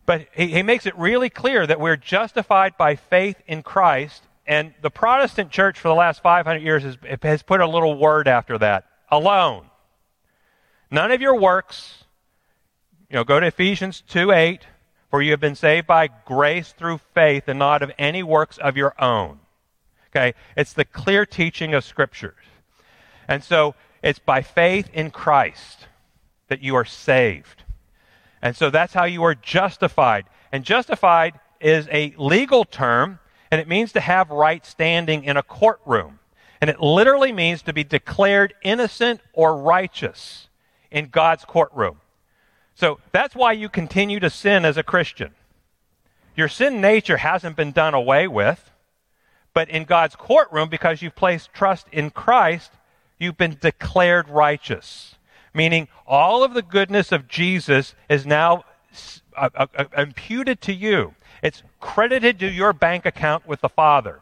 [0.06, 4.24] But he, he makes it really clear that we're justified by faith in Christ.
[4.47, 8.30] And the Protestant church for the last 500 years has, has put a little word
[8.30, 9.66] after that alone.
[10.89, 12.01] None of your works.
[13.12, 14.62] You know, go to Ephesians 2 8.
[15.09, 18.78] For you have been saved by grace through faith and not of any works of
[18.78, 19.39] your own.
[20.09, 20.34] Okay?
[20.55, 22.45] It's the clear teaching of scriptures.
[23.28, 25.88] And so it's by faith in Christ
[26.47, 27.64] that you are saved.
[28.41, 30.28] And so that's how you are justified.
[30.53, 33.20] And justified is a legal term,
[33.51, 36.20] and it means to have right standing in a courtroom.
[36.62, 40.47] And it literally means to be declared innocent or righteous
[40.89, 41.97] in God's courtroom.
[42.82, 45.36] So that's why you continue to sin as a Christian.
[46.36, 48.72] Your sin nature hasn't been done away with,
[49.54, 52.72] but in God's courtroom, because you've placed trust in Christ,
[53.20, 55.14] you've been declared righteous.
[55.54, 58.64] Meaning, all of the goodness of Jesus is now
[59.38, 61.14] uh, uh, uh, imputed to you.
[61.44, 64.22] It's credited to your bank account with the Father.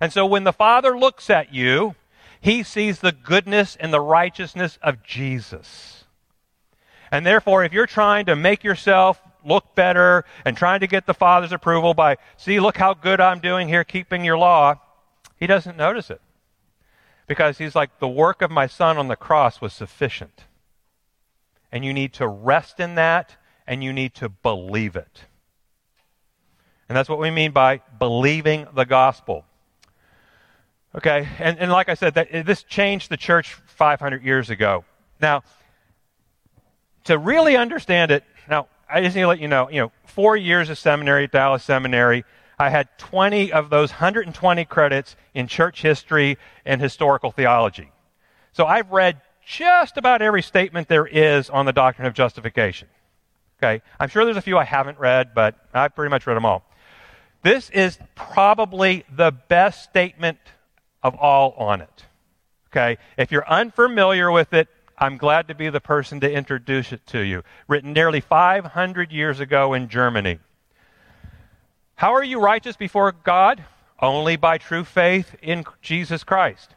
[0.00, 1.94] And so when the Father looks at you,
[2.40, 5.99] he sees the goodness and the righteousness of Jesus.
[7.10, 11.14] And therefore, if you're trying to make yourself look better and trying to get the
[11.14, 14.76] Father's approval by, see, look how good I'm doing here keeping your law,
[15.36, 16.20] he doesn't notice it.
[17.26, 20.44] Because he's like, the work of my Son on the cross was sufficient.
[21.72, 23.36] And you need to rest in that
[23.66, 25.24] and you need to believe it.
[26.88, 29.44] And that's what we mean by believing the gospel.
[30.92, 34.84] Okay, and, and like I said, that, this changed the church 500 years ago.
[35.20, 35.44] Now,
[37.04, 40.36] to really understand it, now, I just need to let you know, you know, four
[40.36, 42.24] years of seminary at Dallas Seminary,
[42.58, 47.90] I had 20 of those 120 credits in church history and historical theology.
[48.52, 52.88] So I've read just about every statement there is on the doctrine of justification.
[53.58, 56.44] Okay, I'm sure there's a few I haven't read, but I've pretty much read them
[56.44, 56.64] all.
[57.42, 60.38] This is probably the best statement
[61.02, 62.04] of all on it.
[62.68, 64.68] Okay, if you're unfamiliar with it,
[65.02, 67.42] I'm glad to be the person to introduce it to you.
[67.66, 70.40] Written nearly 500 years ago in Germany.
[71.94, 73.64] How are you righteous before God?
[73.98, 76.74] Only by true faith in Jesus Christ.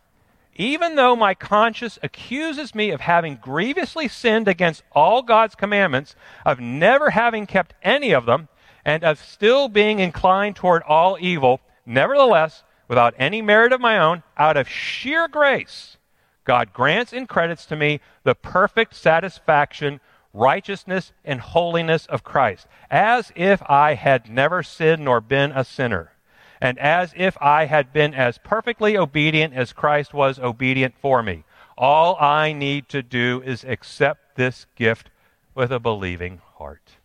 [0.56, 6.16] Even though my conscience accuses me of having grievously sinned against all God's commandments,
[6.46, 8.48] of never having kept any of them,
[8.86, 14.24] and of still being inclined toward all evil, nevertheless, without any merit of my own,
[14.38, 15.98] out of sheer grace,
[16.46, 20.00] God grants and credits to me the perfect satisfaction,
[20.34, 26.12] righteousness, and holiness of Christ, as if I had never sinned nor been a sinner,
[26.60, 31.44] and as if I had been as perfectly obedient as Christ was obedient for me.
[31.78, 35.10] All I need to do is accept this gift
[35.56, 36.98] with a believing heart.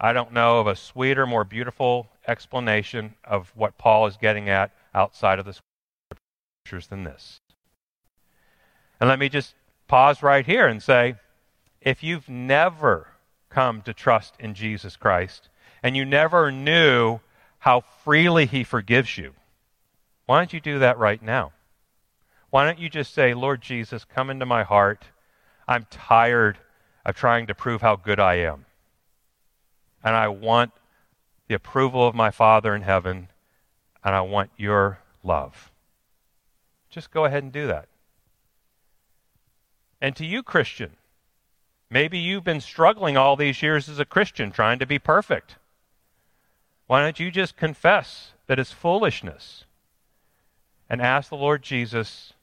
[0.00, 4.72] I don't know of a sweeter, more beautiful explanation of what Paul is getting at
[4.94, 5.58] outside of the
[6.64, 7.40] scriptures than this.
[9.00, 9.54] And let me just
[9.86, 11.16] pause right here and say
[11.80, 13.08] if you've never
[13.50, 15.48] come to trust in Jesus Christ
[15.82, 17.20] and you never knew
[17.58, 19.34] how freely he forgives you,
[20.26, 21.52] why don't you do that right now?
[22.50, 25.04] Why don't you just say, Lord Jesus, come into my heart.
[25.66, 26.58] I'm tired
[27.04, 28.64] of trying to prove how good I am.
[30.02, 30.72] And I want
[31.48, 33.28] the approval of my Father in heaven,
[34.02, 35.72] and I want your love.
[36.88, 37.88] Just go ahead and do that.
[40.00, 40.96] And to you, Christian,
[41.90, 45.56] maybe you've been struggling all these years as a Christian trying to be perfect.
[46.86, 49.64] Why don't you just confess that it's foolishness
[50.88, 52.34] and ask the Lord Jesus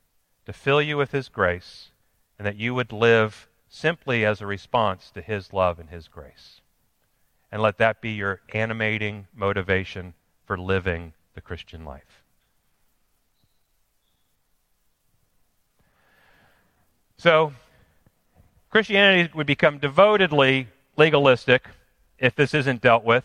[0.45, 1.89] to fill you with His grace
[2.39, 6.61] and that you would live simply as a response to His love and His grace.
[7.51, 10.13] And let that be your animating motivation
[10.45, 12.20] for living the Christian life.
[17.21, 17.53] So,
[18.71, 21.67] Christianity would become devotedly legalistic
[22.17, 23.23] if this isn't dealt with.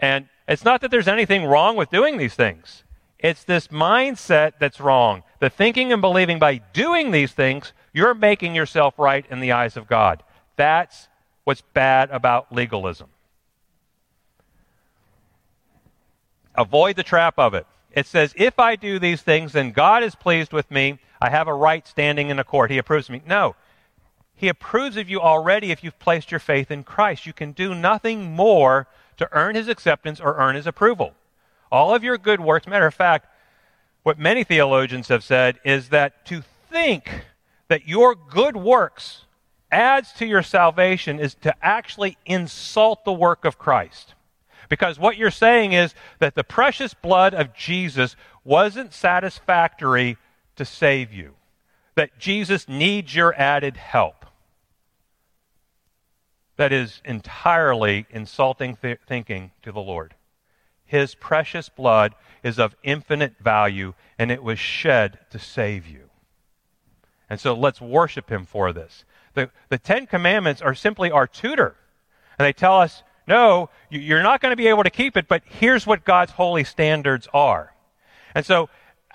[0.00, 2.82] And it's not that there's anything wrong with doing these things.
[3.20, 5.22] It's this mindset that's wrong.
[5.38, 9.76] The thinking and believing by doing these things, you're making yourself right in the eyes
[9.76, 10.24] of God.
[10.56, 11.06] That's
[11.44, 13.10] what's bad about legalism.
[16.56, 17.64] Avoid the trap of it.
[17.92, 20.98] It says, if I do these things, then God is pleased with me.
[21.20, 22.70] I have a right standing in the court.
[22.70, 23.22] He approves of me.
[23.26, 23.56] No.
[24.34, 27.26] He approves of you already if you've placed your faith in Christ.
[27.26, 31.14] You can do nothing more to earn his acceptance or earn his approval.
[31.72, 33.26] All of your good works, matter of fact,
[34.04, 37.26] what many theologians have said is that to think
[37.66, 39.24] that your good works
[39.70, 44.14] adds to your salvation is to actually insult the work of Christ.
[44.68, 50.16] Because what you're saying is that the precious blood of Jesus wasn't satisfactory
[50.58, 51.34] to save you,
[51.94, 54.26] that Jesus needs your added help.
[56.56, 60.14] That is entirely insulting th- thinking to the Lord.
[60.84, 66.10] His precious blood is of infinite value, and it was shed to save you.
[67.30, 69.04] And so let's worship him for this.
[69.34, 71.76] The, the Ten Commandments are simply our tutor.
[72.38, 75.28] And they tell us, no, you- you're not going to be able to keep it,
[75.28, 77.74] but here's what God's holy standards are.
[78.34, 78.68] And so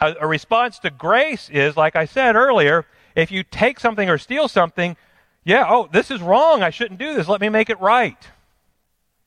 [0.03, 2.85] a, a response to grace is, like I said earlier,
[3.15, 4.97] if you take something or steal something,
[5.43, 6.61] yeah, oh, this is wrong.
[6.61, 7.27] I shouldn't do this.
[7.27, 8.17] Let me make it right.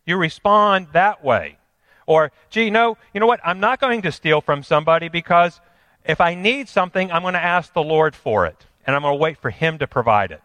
[0.04, 1.58] You respond that way.
[2.06, 3.40] Or, gee, no, you know what?
[3.44, 5.60] I'm not going to steal from somebody because
[6.04, 8.66] if I need something, I'm going to ask the Lord for it.
[8.86, 10.42] And I'm going to wait for Him to provide it.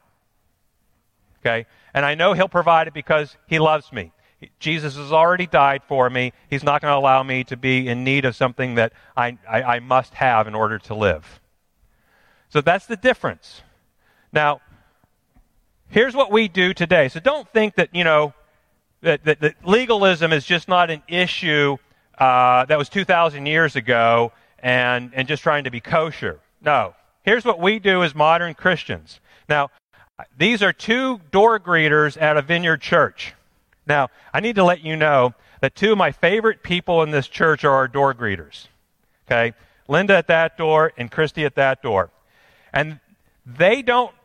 [1.40, 1.68] Okay?
[1.94, 4.12] And I know He'll provide it because He loves me.
[4.60, 6.34] Jesus has already died for me.
[6.50, 9.64] He's not going to allow me to be in need of something that I, I,
[9.64, 11.40] I must have in order to live.
[12.50, 13.62] So that's the difference.
[14.34, 14.62] Now,
[15.90, 17.08] here's what we do today.
[17.10, 18.34] So don't think that, you know,
[19.02, 21.78] that, that, that legalism is just not an issue
[22.18, 26.40] uh, that was 2,000 years ago and, and just trying to be kosher.
[26.62, 26.94] No.
[27.24, 29.20] Here's what we do as modern Christians.
[29.48, 29.70] Now,
[30.38, 33.34] these are two door greeters at a vineyard church.
[33.92, 37.28] Now, I need to let you know that two of my favorite people in this
[37.28, 38.68] church are our door greeters.
[39.28, 39.54] Okay?
[39.90, 42.10] Linda at that door and Christy at that door.
[42.72, 43.02] And
[43.46, 44.16] they don't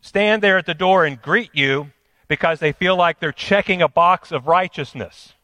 [0.00, 1.90] stand there at the door and greet you
[2.28, 5.34] because they feel like they're checking a box of righteousness.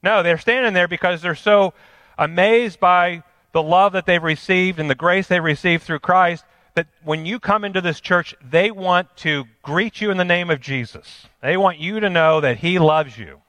[0.00, 1.74] No, they're standing there because they're so
[2.16, 6.44] amazed by the love that they've received and the grace they've received through Christ
[6.74, 10.50] that when you come into this church, they want to greet you in the name
[10.50, 11.26] of Jesus.
[11.40, 13.40] They want you to know that He loves you.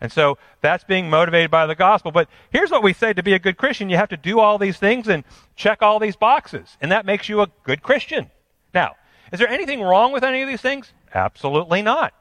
[0.00, 2.12] And so that's being motivated by the gospel.
[2.12, 4.58] But here's what we say to be a good Christian you have to do all
[4.58, 5.24] these things and
[5.56, 6.76] check all these boxes.
[6.80, 8.30] And that makes you a good Christian.
[8.74, 8.96] Now,
[9.32, 10.92] is there anything wrong with any of these things?
[11.14, 12.12] Absolutely not.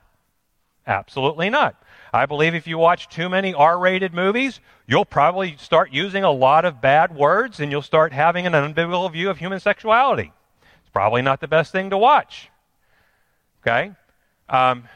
[0.87, 1.75] Absolutely not.
[2.13, 6.31] I believe if you watch too many R rated movies, you'll probably start using a
[6.31, 10.31] lot of bad words and you'll start having an unbiblical view of human sexuality.
[10.61, 12.51] It's probably not the best thing to watch.
[13.61, 13.93] Okay?
[14.47, 14.87] Um,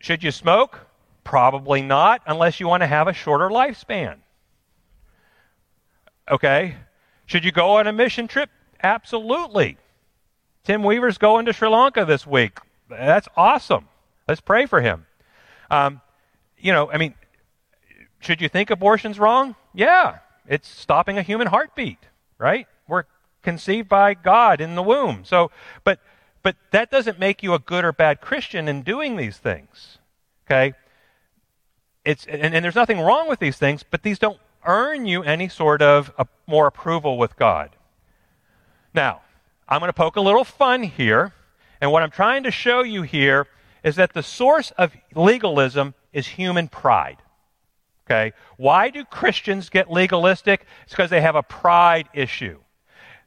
[0.00, 0.80] should you smoke?
[1.22, 4.16] Probably not, unless you want to have a shorter lifespan.
[6.28, 6.74] Okay?
[7.26, 8.50] Should you go on a mission trip?
[8.82, 9.76] Absolutely.
[10.64, 12.58] Tim Weaver's going to Sri Lanka this week.
[12.88, 13.86] That's awesome.
[14.26, 15.06] Let's pray for him.
[15.70, 16.00] Um,
[16.58, 17.14] you know, I mean,
[18.18, 19.54] should you think abortion's wrong?
[19.72, 20.18] Yeah.
[20.46, 21.98] It's stopping a human heartbeat,
[22.38, 22.66] right?
[22.88, 23.04] We're
[23.42, 25.24] conceived by God in the womb.
[25.24, 25.50] So,
[25.84, 26.00] but,
[26.42, 29.98] but that doesn't make you a good or bad Christian in doing these things.
[30.46, 30.74] Okay?
[32.04, 35.48] It's, and, and there's nothing wrong with these things, but these don't earn you any
[35.48, 36.12] sort of
[36.46, 37.70] more approval with God.
[38.92, 39.22] Now,
[39.68, 41.32] I'm going to poke a little fun here.
[41.80, 43.46] And what I'm trying to show you here
[43.82, 47.18] is that the source of legalism is human pride.
[48.06, 48.32] Okay?
[48.56, 50.66] Why do Christians get legalistic?
[50.82, 52.58] It's because they have a pride issue.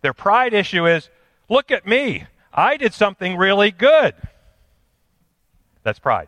[0.01, 1.09] Their pride issue is
[1.49, 2.25] look at me.
[2.53, 4.13] I did something really good.
[5.83, 6.27] That's pride.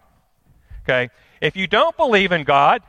[0.84, 1.10] Okay?
[1.42, 2.82] If you don't believe in God,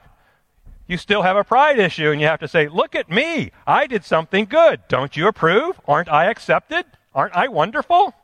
[0.87, 3.51] you still have a pride issue and you have to say, look at me.
[3.67, 4.83] I did something good.
[4.89, 5.81] Don't you approve?
[5.87, 6.87] Aren't I accepted?
[7.15, 8.15] Aren't I wonderful?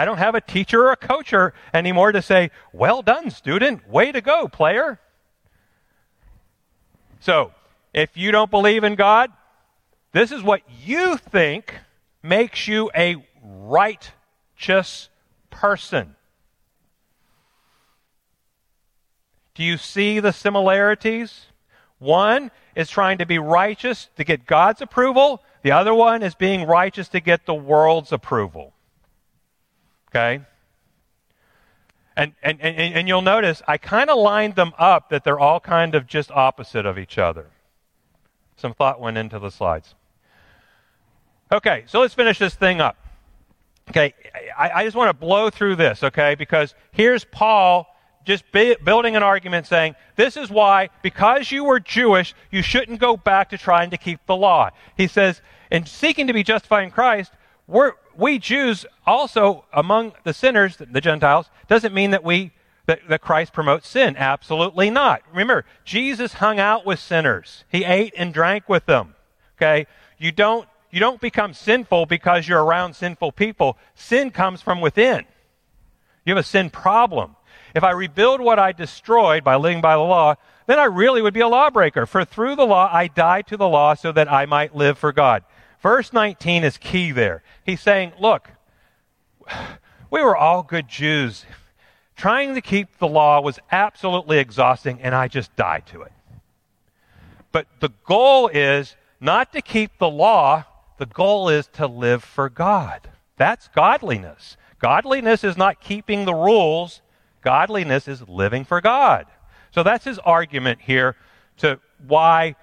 [0.00, 3.86] I don't have a teacher or a coacher anymore to say, well done, student.
[3.86, 4.98] Way to go, player.
[7.20, 7.52] So,
[7.92, 9.30] if you don't believe in God,
[10.12, 11.74] this is what you think
[12.22, 15.10] makes you a righteous
[15.50, 16.16] person.
[19.52, 21.44] Do you see the similarities?
[21.98, 25.42] One is trying to be righteous to get God's approval.
[25.60, 28.72] The other one is being righteous to get the world's approval.
[30.10, 30.44] Okay?
[32.16, 35.60] And, and, and, and you'll notice I kind of lined them up that they're all
[35.60, 37.46] kind of just opposite of each other.
[38.56, 39.94] Some thought went into the slides.
[41.52, 42.96] Okay, so let's finish this thing up.
[43.88, 44.14] Okay,
[44.56, 47.86] I, I just want to blow through this, okay, because here's Paul
[48.24, 53.16] just building an argument saying, this is why, because you were Jewish, you shouldn't go
[53.16, 54.70] back to trying to keep the law.
[54.96, 55.40] He says,
[55.70, 57.32] in seeking to be justified in Christ,
[57.66, 62.52] we're, we Jews also among the sinners, the Gentiles, doesn't mean that we
[62.86, 64.16] that, that Christ promotes sin.
[64.16, 65.22] Absolutely not.
[65.30, 67.64] Remember, Jesus hung out with sinners.
[67.68, 69.14] He ate and drank with them.
[69.56, 69.86] Okay?
[70.18, 73.78] You don't you don't become sinful because you're around sinful people.
[73.94, 75.24] Sin comes from within.
[76.24, 77.36] You have a sin problem.
[77.74, 80.34] If I rebuild what I destroyed by living by the law,
[80.66, 82.06] then I really would be a lawbreaker.
[82.06, 85.12] For through the law I died to the law so that I might live for
[85.12, 85.44] God.
[85.82, 87.42] Verse 19 is key there.
[87.64, 88.50] He's saying, look,
[90.10, 91.46] we were all good Jews.
[92.16, 96.12] Trying to keep the law was absolutely exhausting, and I just died to it.
[97.50, 100.64] But the goal is not to keep the law,
[100.98, 103.08] the goal is to live for God.
[103.38, 104.58] That's godliness.
[104.78, 107.00] Godliness is not keeping the rules,
[107.42, 109.26] godliness is living for God.
[109.70, 111.16] So that's his argument here
[111.58, 112.56] to why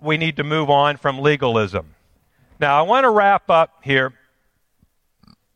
[0.00, 1.94] we need to move on from legalism.
[2.62, 4.14] Now, I want to wrap up here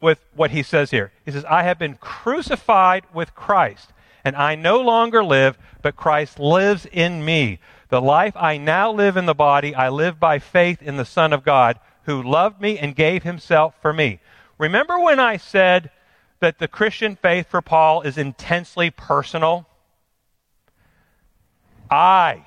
[0.01, 1.13] with what he says here.
[1.25, 3.93] He says, I have been crucified with Christ,
[4.25, 7.61] and I no longer live, but Christ lives in me.
[7.91, 11.33] The life I now live in the body, I live by faith in the Son
[11.33, 14.19] of God, who loved me and gave himself for me.
[14.59, 15.93] Remember when I said
[16.41, 19.69] that the Christian faith for Paul is intensely personal?
[21.89, 22.47] I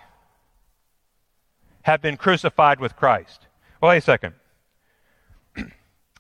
[1.84, 3.48] have been crucified with Christ.
[3.80, 4.34] Well, wait a second.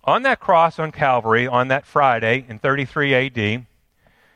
[0.04, 3.66] On that cross on Calvary, on that Friday in 33 AD,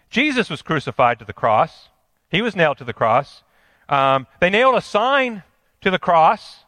[0.10, 1.90] Jesus was crucified to the cross.
[2.30, 3.44] He was nailed to the cross.
[3.90, 5.44] Um, they nailed a sign
[5.82, 6.66] to the cross,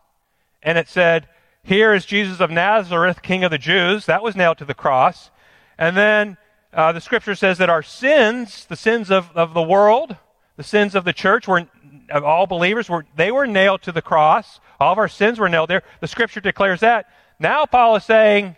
[0.63, 1.27] and it said,
[1.63, 4.05] Here is Jesus of Nazareth, King of the Jews.
[4.05, 5.31] That was nailed to the cross.
[5.77, 6.37] And then
[6.73, 10.17] uh, the scripture says that our sins, the sins of, of the world,
[10.57, 11.67] the sins of the church, were
[12.09, 14.59] of all believers, were they were nailed to the cross.
[14.79, 15.83] All of our sins were nailed there.
[16.01, 17.07] The scripture declares that.
[17.39, 18.55] Now Paul is saying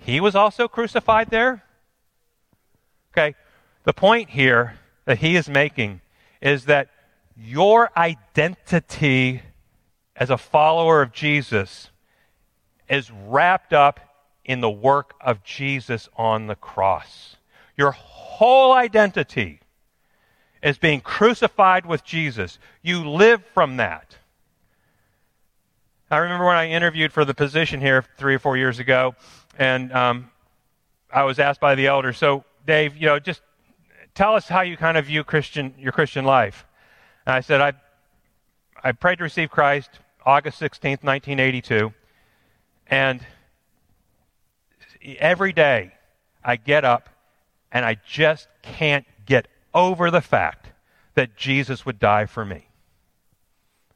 [0.00, 1.62] he was also crucified there.
[3.12, 3.34] Okay.
[3.84, 6.00] The point here that he is making
[6.40, 6.88] is that
[7.36, 9.42] your identity
[10.16, 11.90] as a follower of Jesus
[12.88, 14.00] is wrapped up
[14.44, 17.36] in the work of Jesus on the cross.
[17.76, 19.60] Your whole identity
[20.62, 22.58] is being crucified with Jesus.
[22.82, 24.16] You live from that.
[26.10, 29.14] I remember when I interviewed for the position here three or four years ago,
[29.58, 30.30] and um,
[31.12, 33.42] I was asked by the elder, "So, Dave, you know, just
[34.14, 36.66] tell us how you kind of view Christian your Christian life."
[37.26, 37.72] And I said, "I
[38.82, 39.90] I prayed to receive Christ
[40.24, 41.92] August sixteenth, nineteen eighty-two,
[42.86, 43.24] and
[45.18, 45.92] every day
[46.44, 47.08] I get up
[47.72, 50.72] and I just can't get over the fact
[51.14, 52.66] that Jesus would die for me.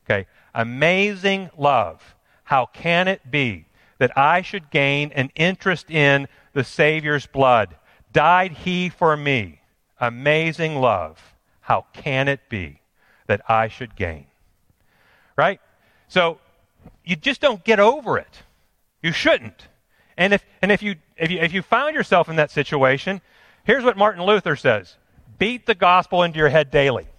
[0.04, 2.14] Okay, amazing love.
[2.44, 3.66] How can it be
[3.98, 7.76] that I should gain an interest in the Savior's blood?
[8.12, 9.60] Died he for me?
[10.00, 11.34] Amazing love.
[11.60, 12.80] How can it be
[13.26, 14.26] that I should gain?
[15.36, 15.60] Right?
[16.08, 16.38] So
[17.04, 18.42] you just don't get over it.
[19.02, 19.68] You shouldn't.
[20.16, 23.20] And if and if you if you if you found yourself in that situation,
[23.64, 24.96] here's what Martin Luther says.
[25.38, 27.06] Beat the gospel into your head daily.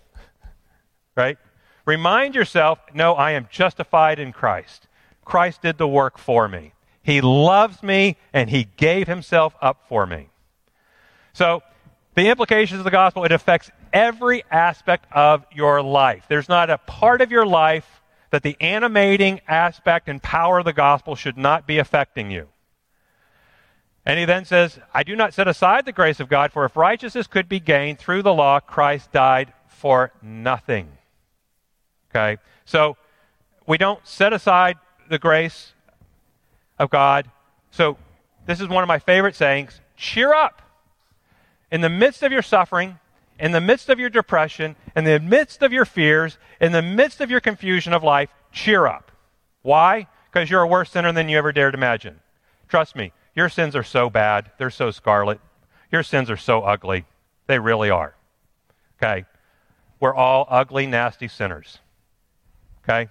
[1.17, 1.37] Right?
[1.85, 4.87] Remind yourself, no, I am justified in Christ.
[5.25, 6.73] Christ did the work for me.
[7.01, 10.29] He loves me and he gave himself up for me.
[11.33, 11.61] So,
[12.15, 16.25] the implications of the gospel, it affects every aspect of your life.
[16.29, 20.73] There's not a part of your life that the animating aspect and power of the
[20.73, 22.47] gospel should not be affecting you.
[24.05, 26.75] And he then says, I do not set aside the grace of God, for if
[26.75, 30.89] righteousness could be gained through the law, Christ died for nothing.
[32.09, 32.37] Okay?
[32.65, 32.97] So
[33.67, 34.77] we don't set aside
[35.09, 35.73] the grace
[36.79, 37.29] of God.
[37.71, 37.97] So
[38.45, 40.61] this is one of my favorite sayings cheer up.
[41.71, 42.99] In the midst of your suffering,
[43.39, 47.21] in the midst of your depression, in the midst of your fears, in the midst
[47.21, 49.11] of your confusion of life, cheer up.
[49.61, 50.07] Why?
[50.31, 52.19] Because you're a worse sinner than you ever dared imagine.
[52.67, 55.41] Trust me, Your sins are so bad, they're so scarlet.
[55.91, 57.05] Your sins are so ugly.
[57.47, 58.15] They really are.
[58.97, 59.25] Okay?
[59.99, 61.79] We're all ugly, nasty sinners.
[62.83, 63.09] Okay?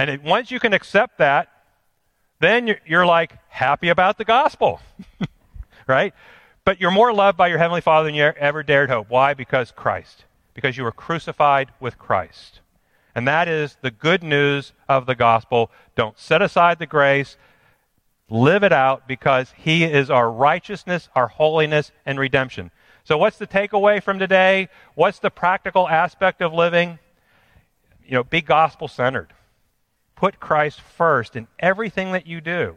[0.00, 1.50] And it, once you can accept that,
[2.38, 4.80] then you're, you're like happy about the gospel.
[5.86, 6.14] right?
[6.64, 9.10] But you're more loved by your Heavenly Father than you ever dared hope.
[9.10, 9.34] Why?
[9.34, 10.24] Because Christ.
[10.54, 12.60] Because you were crucified with Christ.
[13.14, 15.70] And that is the good news of the gospel.
[15.96, 17.36] Don't set aside the grace.
[18.30, 22.70] Live it out because He is our righteousness, our holiness, and redemption.
[23.04, 24.70] So, what's the takeaway from today?
[24.94, 26.98] What's the practical aspect of living?
[28.02, 29.34] You know, be gospel centered.
[30.20, 32.76] Put Christ first in everything that you do.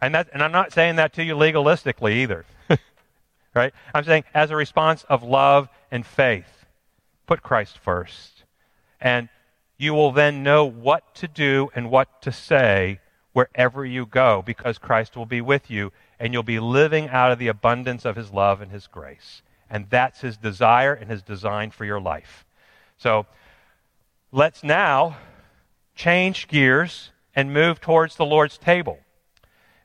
[0.00, 2.46] And, that, and I'm not saying that to you legalistically either.
[3.54, 3.74] right?
[3.94, 6.64] I'm saying as a response of love and faith.
[7.26, 8.44] Put Christ first.
[8.98, 9.28] And
[9.76, 13.00] you will then know what to do and what to say
[13.34, 17.38] wherever you go because Christ will be with you and you'll be living out of
[17.38, 19.42] the abundance of his love and his grace.
[19.68, 22.46] And that's his desire and his design for your life.
[22.96, 23.26] So
[24.32, 25.18] let's now
[26.00, 29.00] change gears and move towards the Lord's table.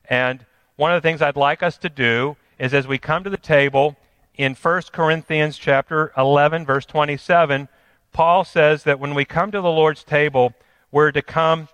[0.09, 0.45] And
[0.77, 3.35] one of the things I'd like us to do is as we come to the
[3.35, 3.97] table
[4.35, 7.67] in 1 Corinthians chapter 11 verse 27,
[8.13, 10.53] Paul says that when we come to the Lord's table,
[10.89, 11.67] we're to come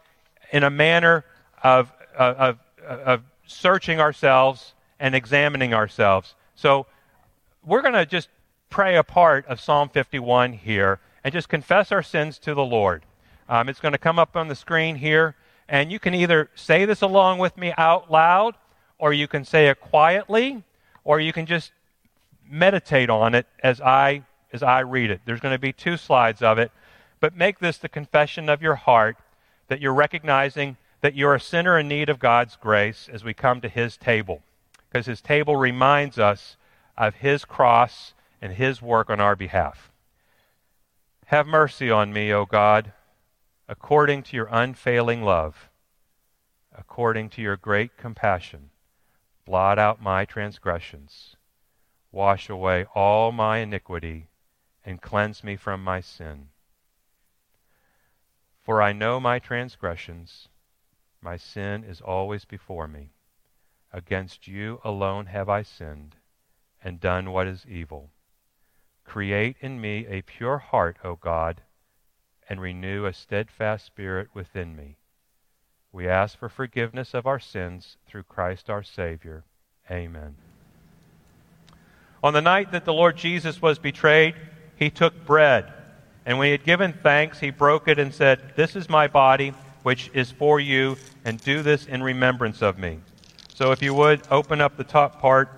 [0.52, 1.24] in a manner
[1.64, 6.34] of, of, of searching ourselves and examining ourselves.
[6.56, 6.88] So
[7.64, 8.30] we're going to just
[8.72, 13.04] pray a part of Psalm 51 here and just confess our sins to the Lord.
[13.52, 15.36] Um, it's going to come up on the screen here,
[15.68, 18.56] and you can either say this along with me out loud,
[18.98, 20.64] or you can say it quietly,
[21.04, 21.74] or you can just
[22.50, 24.24] meditate on it as I
[24.54, 25.20] as I read it.
[25.26, 26.72] There's going to be two slides of it,
[27.20, 29.18] but make this the confession of your heart
[29.68, 33.60] that you're recognizing that you're a sinner in need of God's grace as we come
[33.60, 34.44] to his table.
[34.90, 36.56] Because his table reminds us
[36.98, 39.92] of his cross and his work on our behalf.
[41.26, 42.94] Have mercy on me, O God,
[43.72, 45.70] according to your unfailing love,
[46.78, 48.70] according to your great compassion.
[49.46, 51.38] Blot out my transgressions.
[52.12, 54.28] Wash away all my iniquity
[54.84, 56.50] and cleanse me from my sin.
[58.62, 60.50] For I know my transgressions,
[61.22, 63.14] my sin is always before me.
[63.94, 66.18] Against you alone have I sinned
[66.84, 68.12] and done what is evil.
[69.06, 71.62] Create in me a pure heart, O God,
[72.52, 74.98] and renew a steadfast spirit within me.
[75.94, 79.46] We ask for forgiveness of our sins through Christ our Savior.
[79.90, 80.36] Amen.
[82.22, 84.36] On the night that the Lord Jesus was betrayed,
[84.76, 85.72] he took bread,
[86.26, 89.54] and when he had given thanks, he broke it and said, This is my body,
[89.84, 93.00] which is for you, and do this in remembrance of me.
[93.54, 95.50] So if you would, open up the top part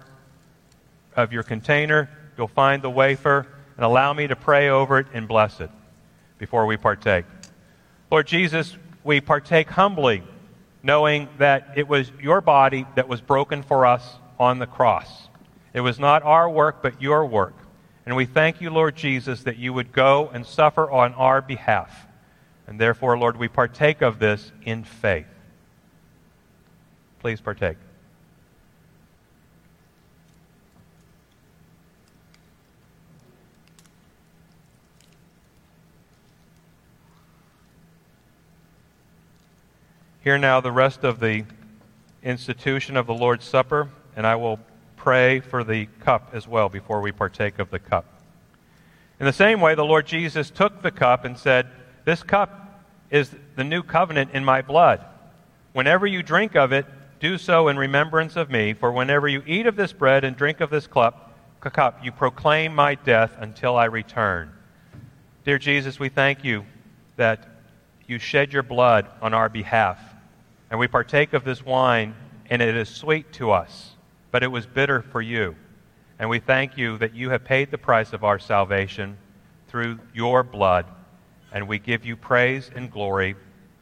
[1.15, 5.27] of your container, you'll find the wafer, and allow me to pray over it and
[5.27, 5.71] bless it
[6.43, 7.23] before we partake.
[8.11, 8.75] Lord Jesus,
[9.05, 10.23] we partake humbly,
[10.83, 15.29] knowing that it was your body that was broken for us on the cross.
[15.73, 17.53] It was not our work, but your work.
[18.05, 22.07] And we thank you, Lord Jesus, that you would go and suffer on our behalf.
[22.67, 25.27] And therefore, Lord, we partake of this in faith.
[27.21, 27.77] Please partake.
[40.23, 41.43] Hear now the rest of the
[42.23, 44.57] institution of the Lord's Supper, and I will
[44.95, 48.05] pray for the cup as well before we partake of the cup.
[49.19, 51.67] In the same way, the Lord Jesus took the cup and said,
[52.05, 55.03] This cup is the new covenant in my blood.
[55.73, 56.85] Whenever you drink of it,
[57.19, 60.61] do so in remembrance of me, for whenever you eat of this bread and drink
[60.61, 64.53] of this cup, cup you proclaim my death until I return.
[65.43, 66.63] Dear Jesus, we thank you
[67.17, 67.45] that
[68.07, 69.99] you shed your blood on our behalf.
[70.73, 72.15] And we partake of this wine,
[72.49, 73.91] and it is sweet to us,
[74.31, 75.55] but it was bitter for you.
[76.17, 79.19] And we thank you that you have paid the price of our salvation
[79.67, 80.87] through your blood,
[81.51, 83.35] and we give you praise and glory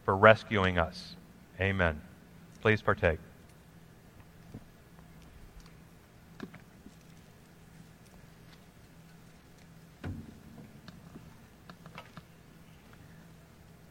[0.04, 1.16] for rescuing us.
[1.62, 2.02] Amen.
[2.60, 3.20] Please partake.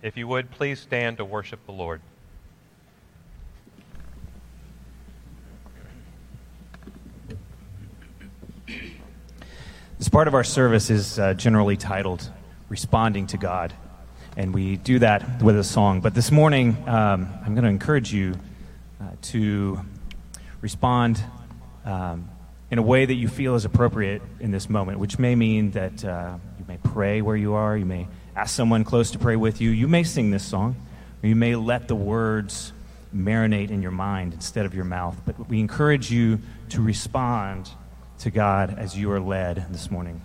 [0.02, 2.02] If you would, please stand to worship the Lord.
[10.00, 12.26] This part of our service is uh, generally titled
[12.70, 13.74] Responding to God.
[14.34, 16.00] And we do that with a song.
[16.00, 18.34] But this morning, um, I'm going to encourage you
[18.98, 19.78] uh, to
[20.62, 21.22] respond
[21.84, 22.30] um,
[22.70, 26.02] in a way that you feel is appropriate in this moment, which may mean that
[26.02, 29.60] uh, you may pray where you are, you may ask someone close to pray with
[29.60, 30.76] you, you may sing this song,
[31.22, 32.72] or you may let the words
[33.14, 35.20] marinate in your mind instead of your mouth.
[35.26, 36.38] But we encourage you
[36.70, 37.68] to respond
[38.20, 40.20] to God as you are led this morning.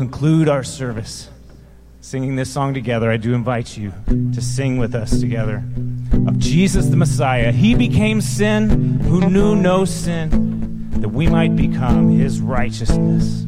[0.00, 1.28] Conclude our service
[2.00, 3.10] singing this song together.
[3.10, 3.92] I do invite you
[4.32, 5.62] to sing with us together
[6.26, 7.52] of Jesus the Messiah.
[7.52, 13.39] He became sin who knew no sin, that we might become his righteousness.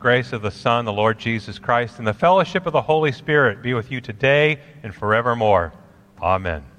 [0.00, 3.62] grace of the Son, the Lord Jesus Christ, and the fellowship of the Holy Spirit
[3.62, 5.72] be with you today and forevermore.
[6.20, 6.69] Amen.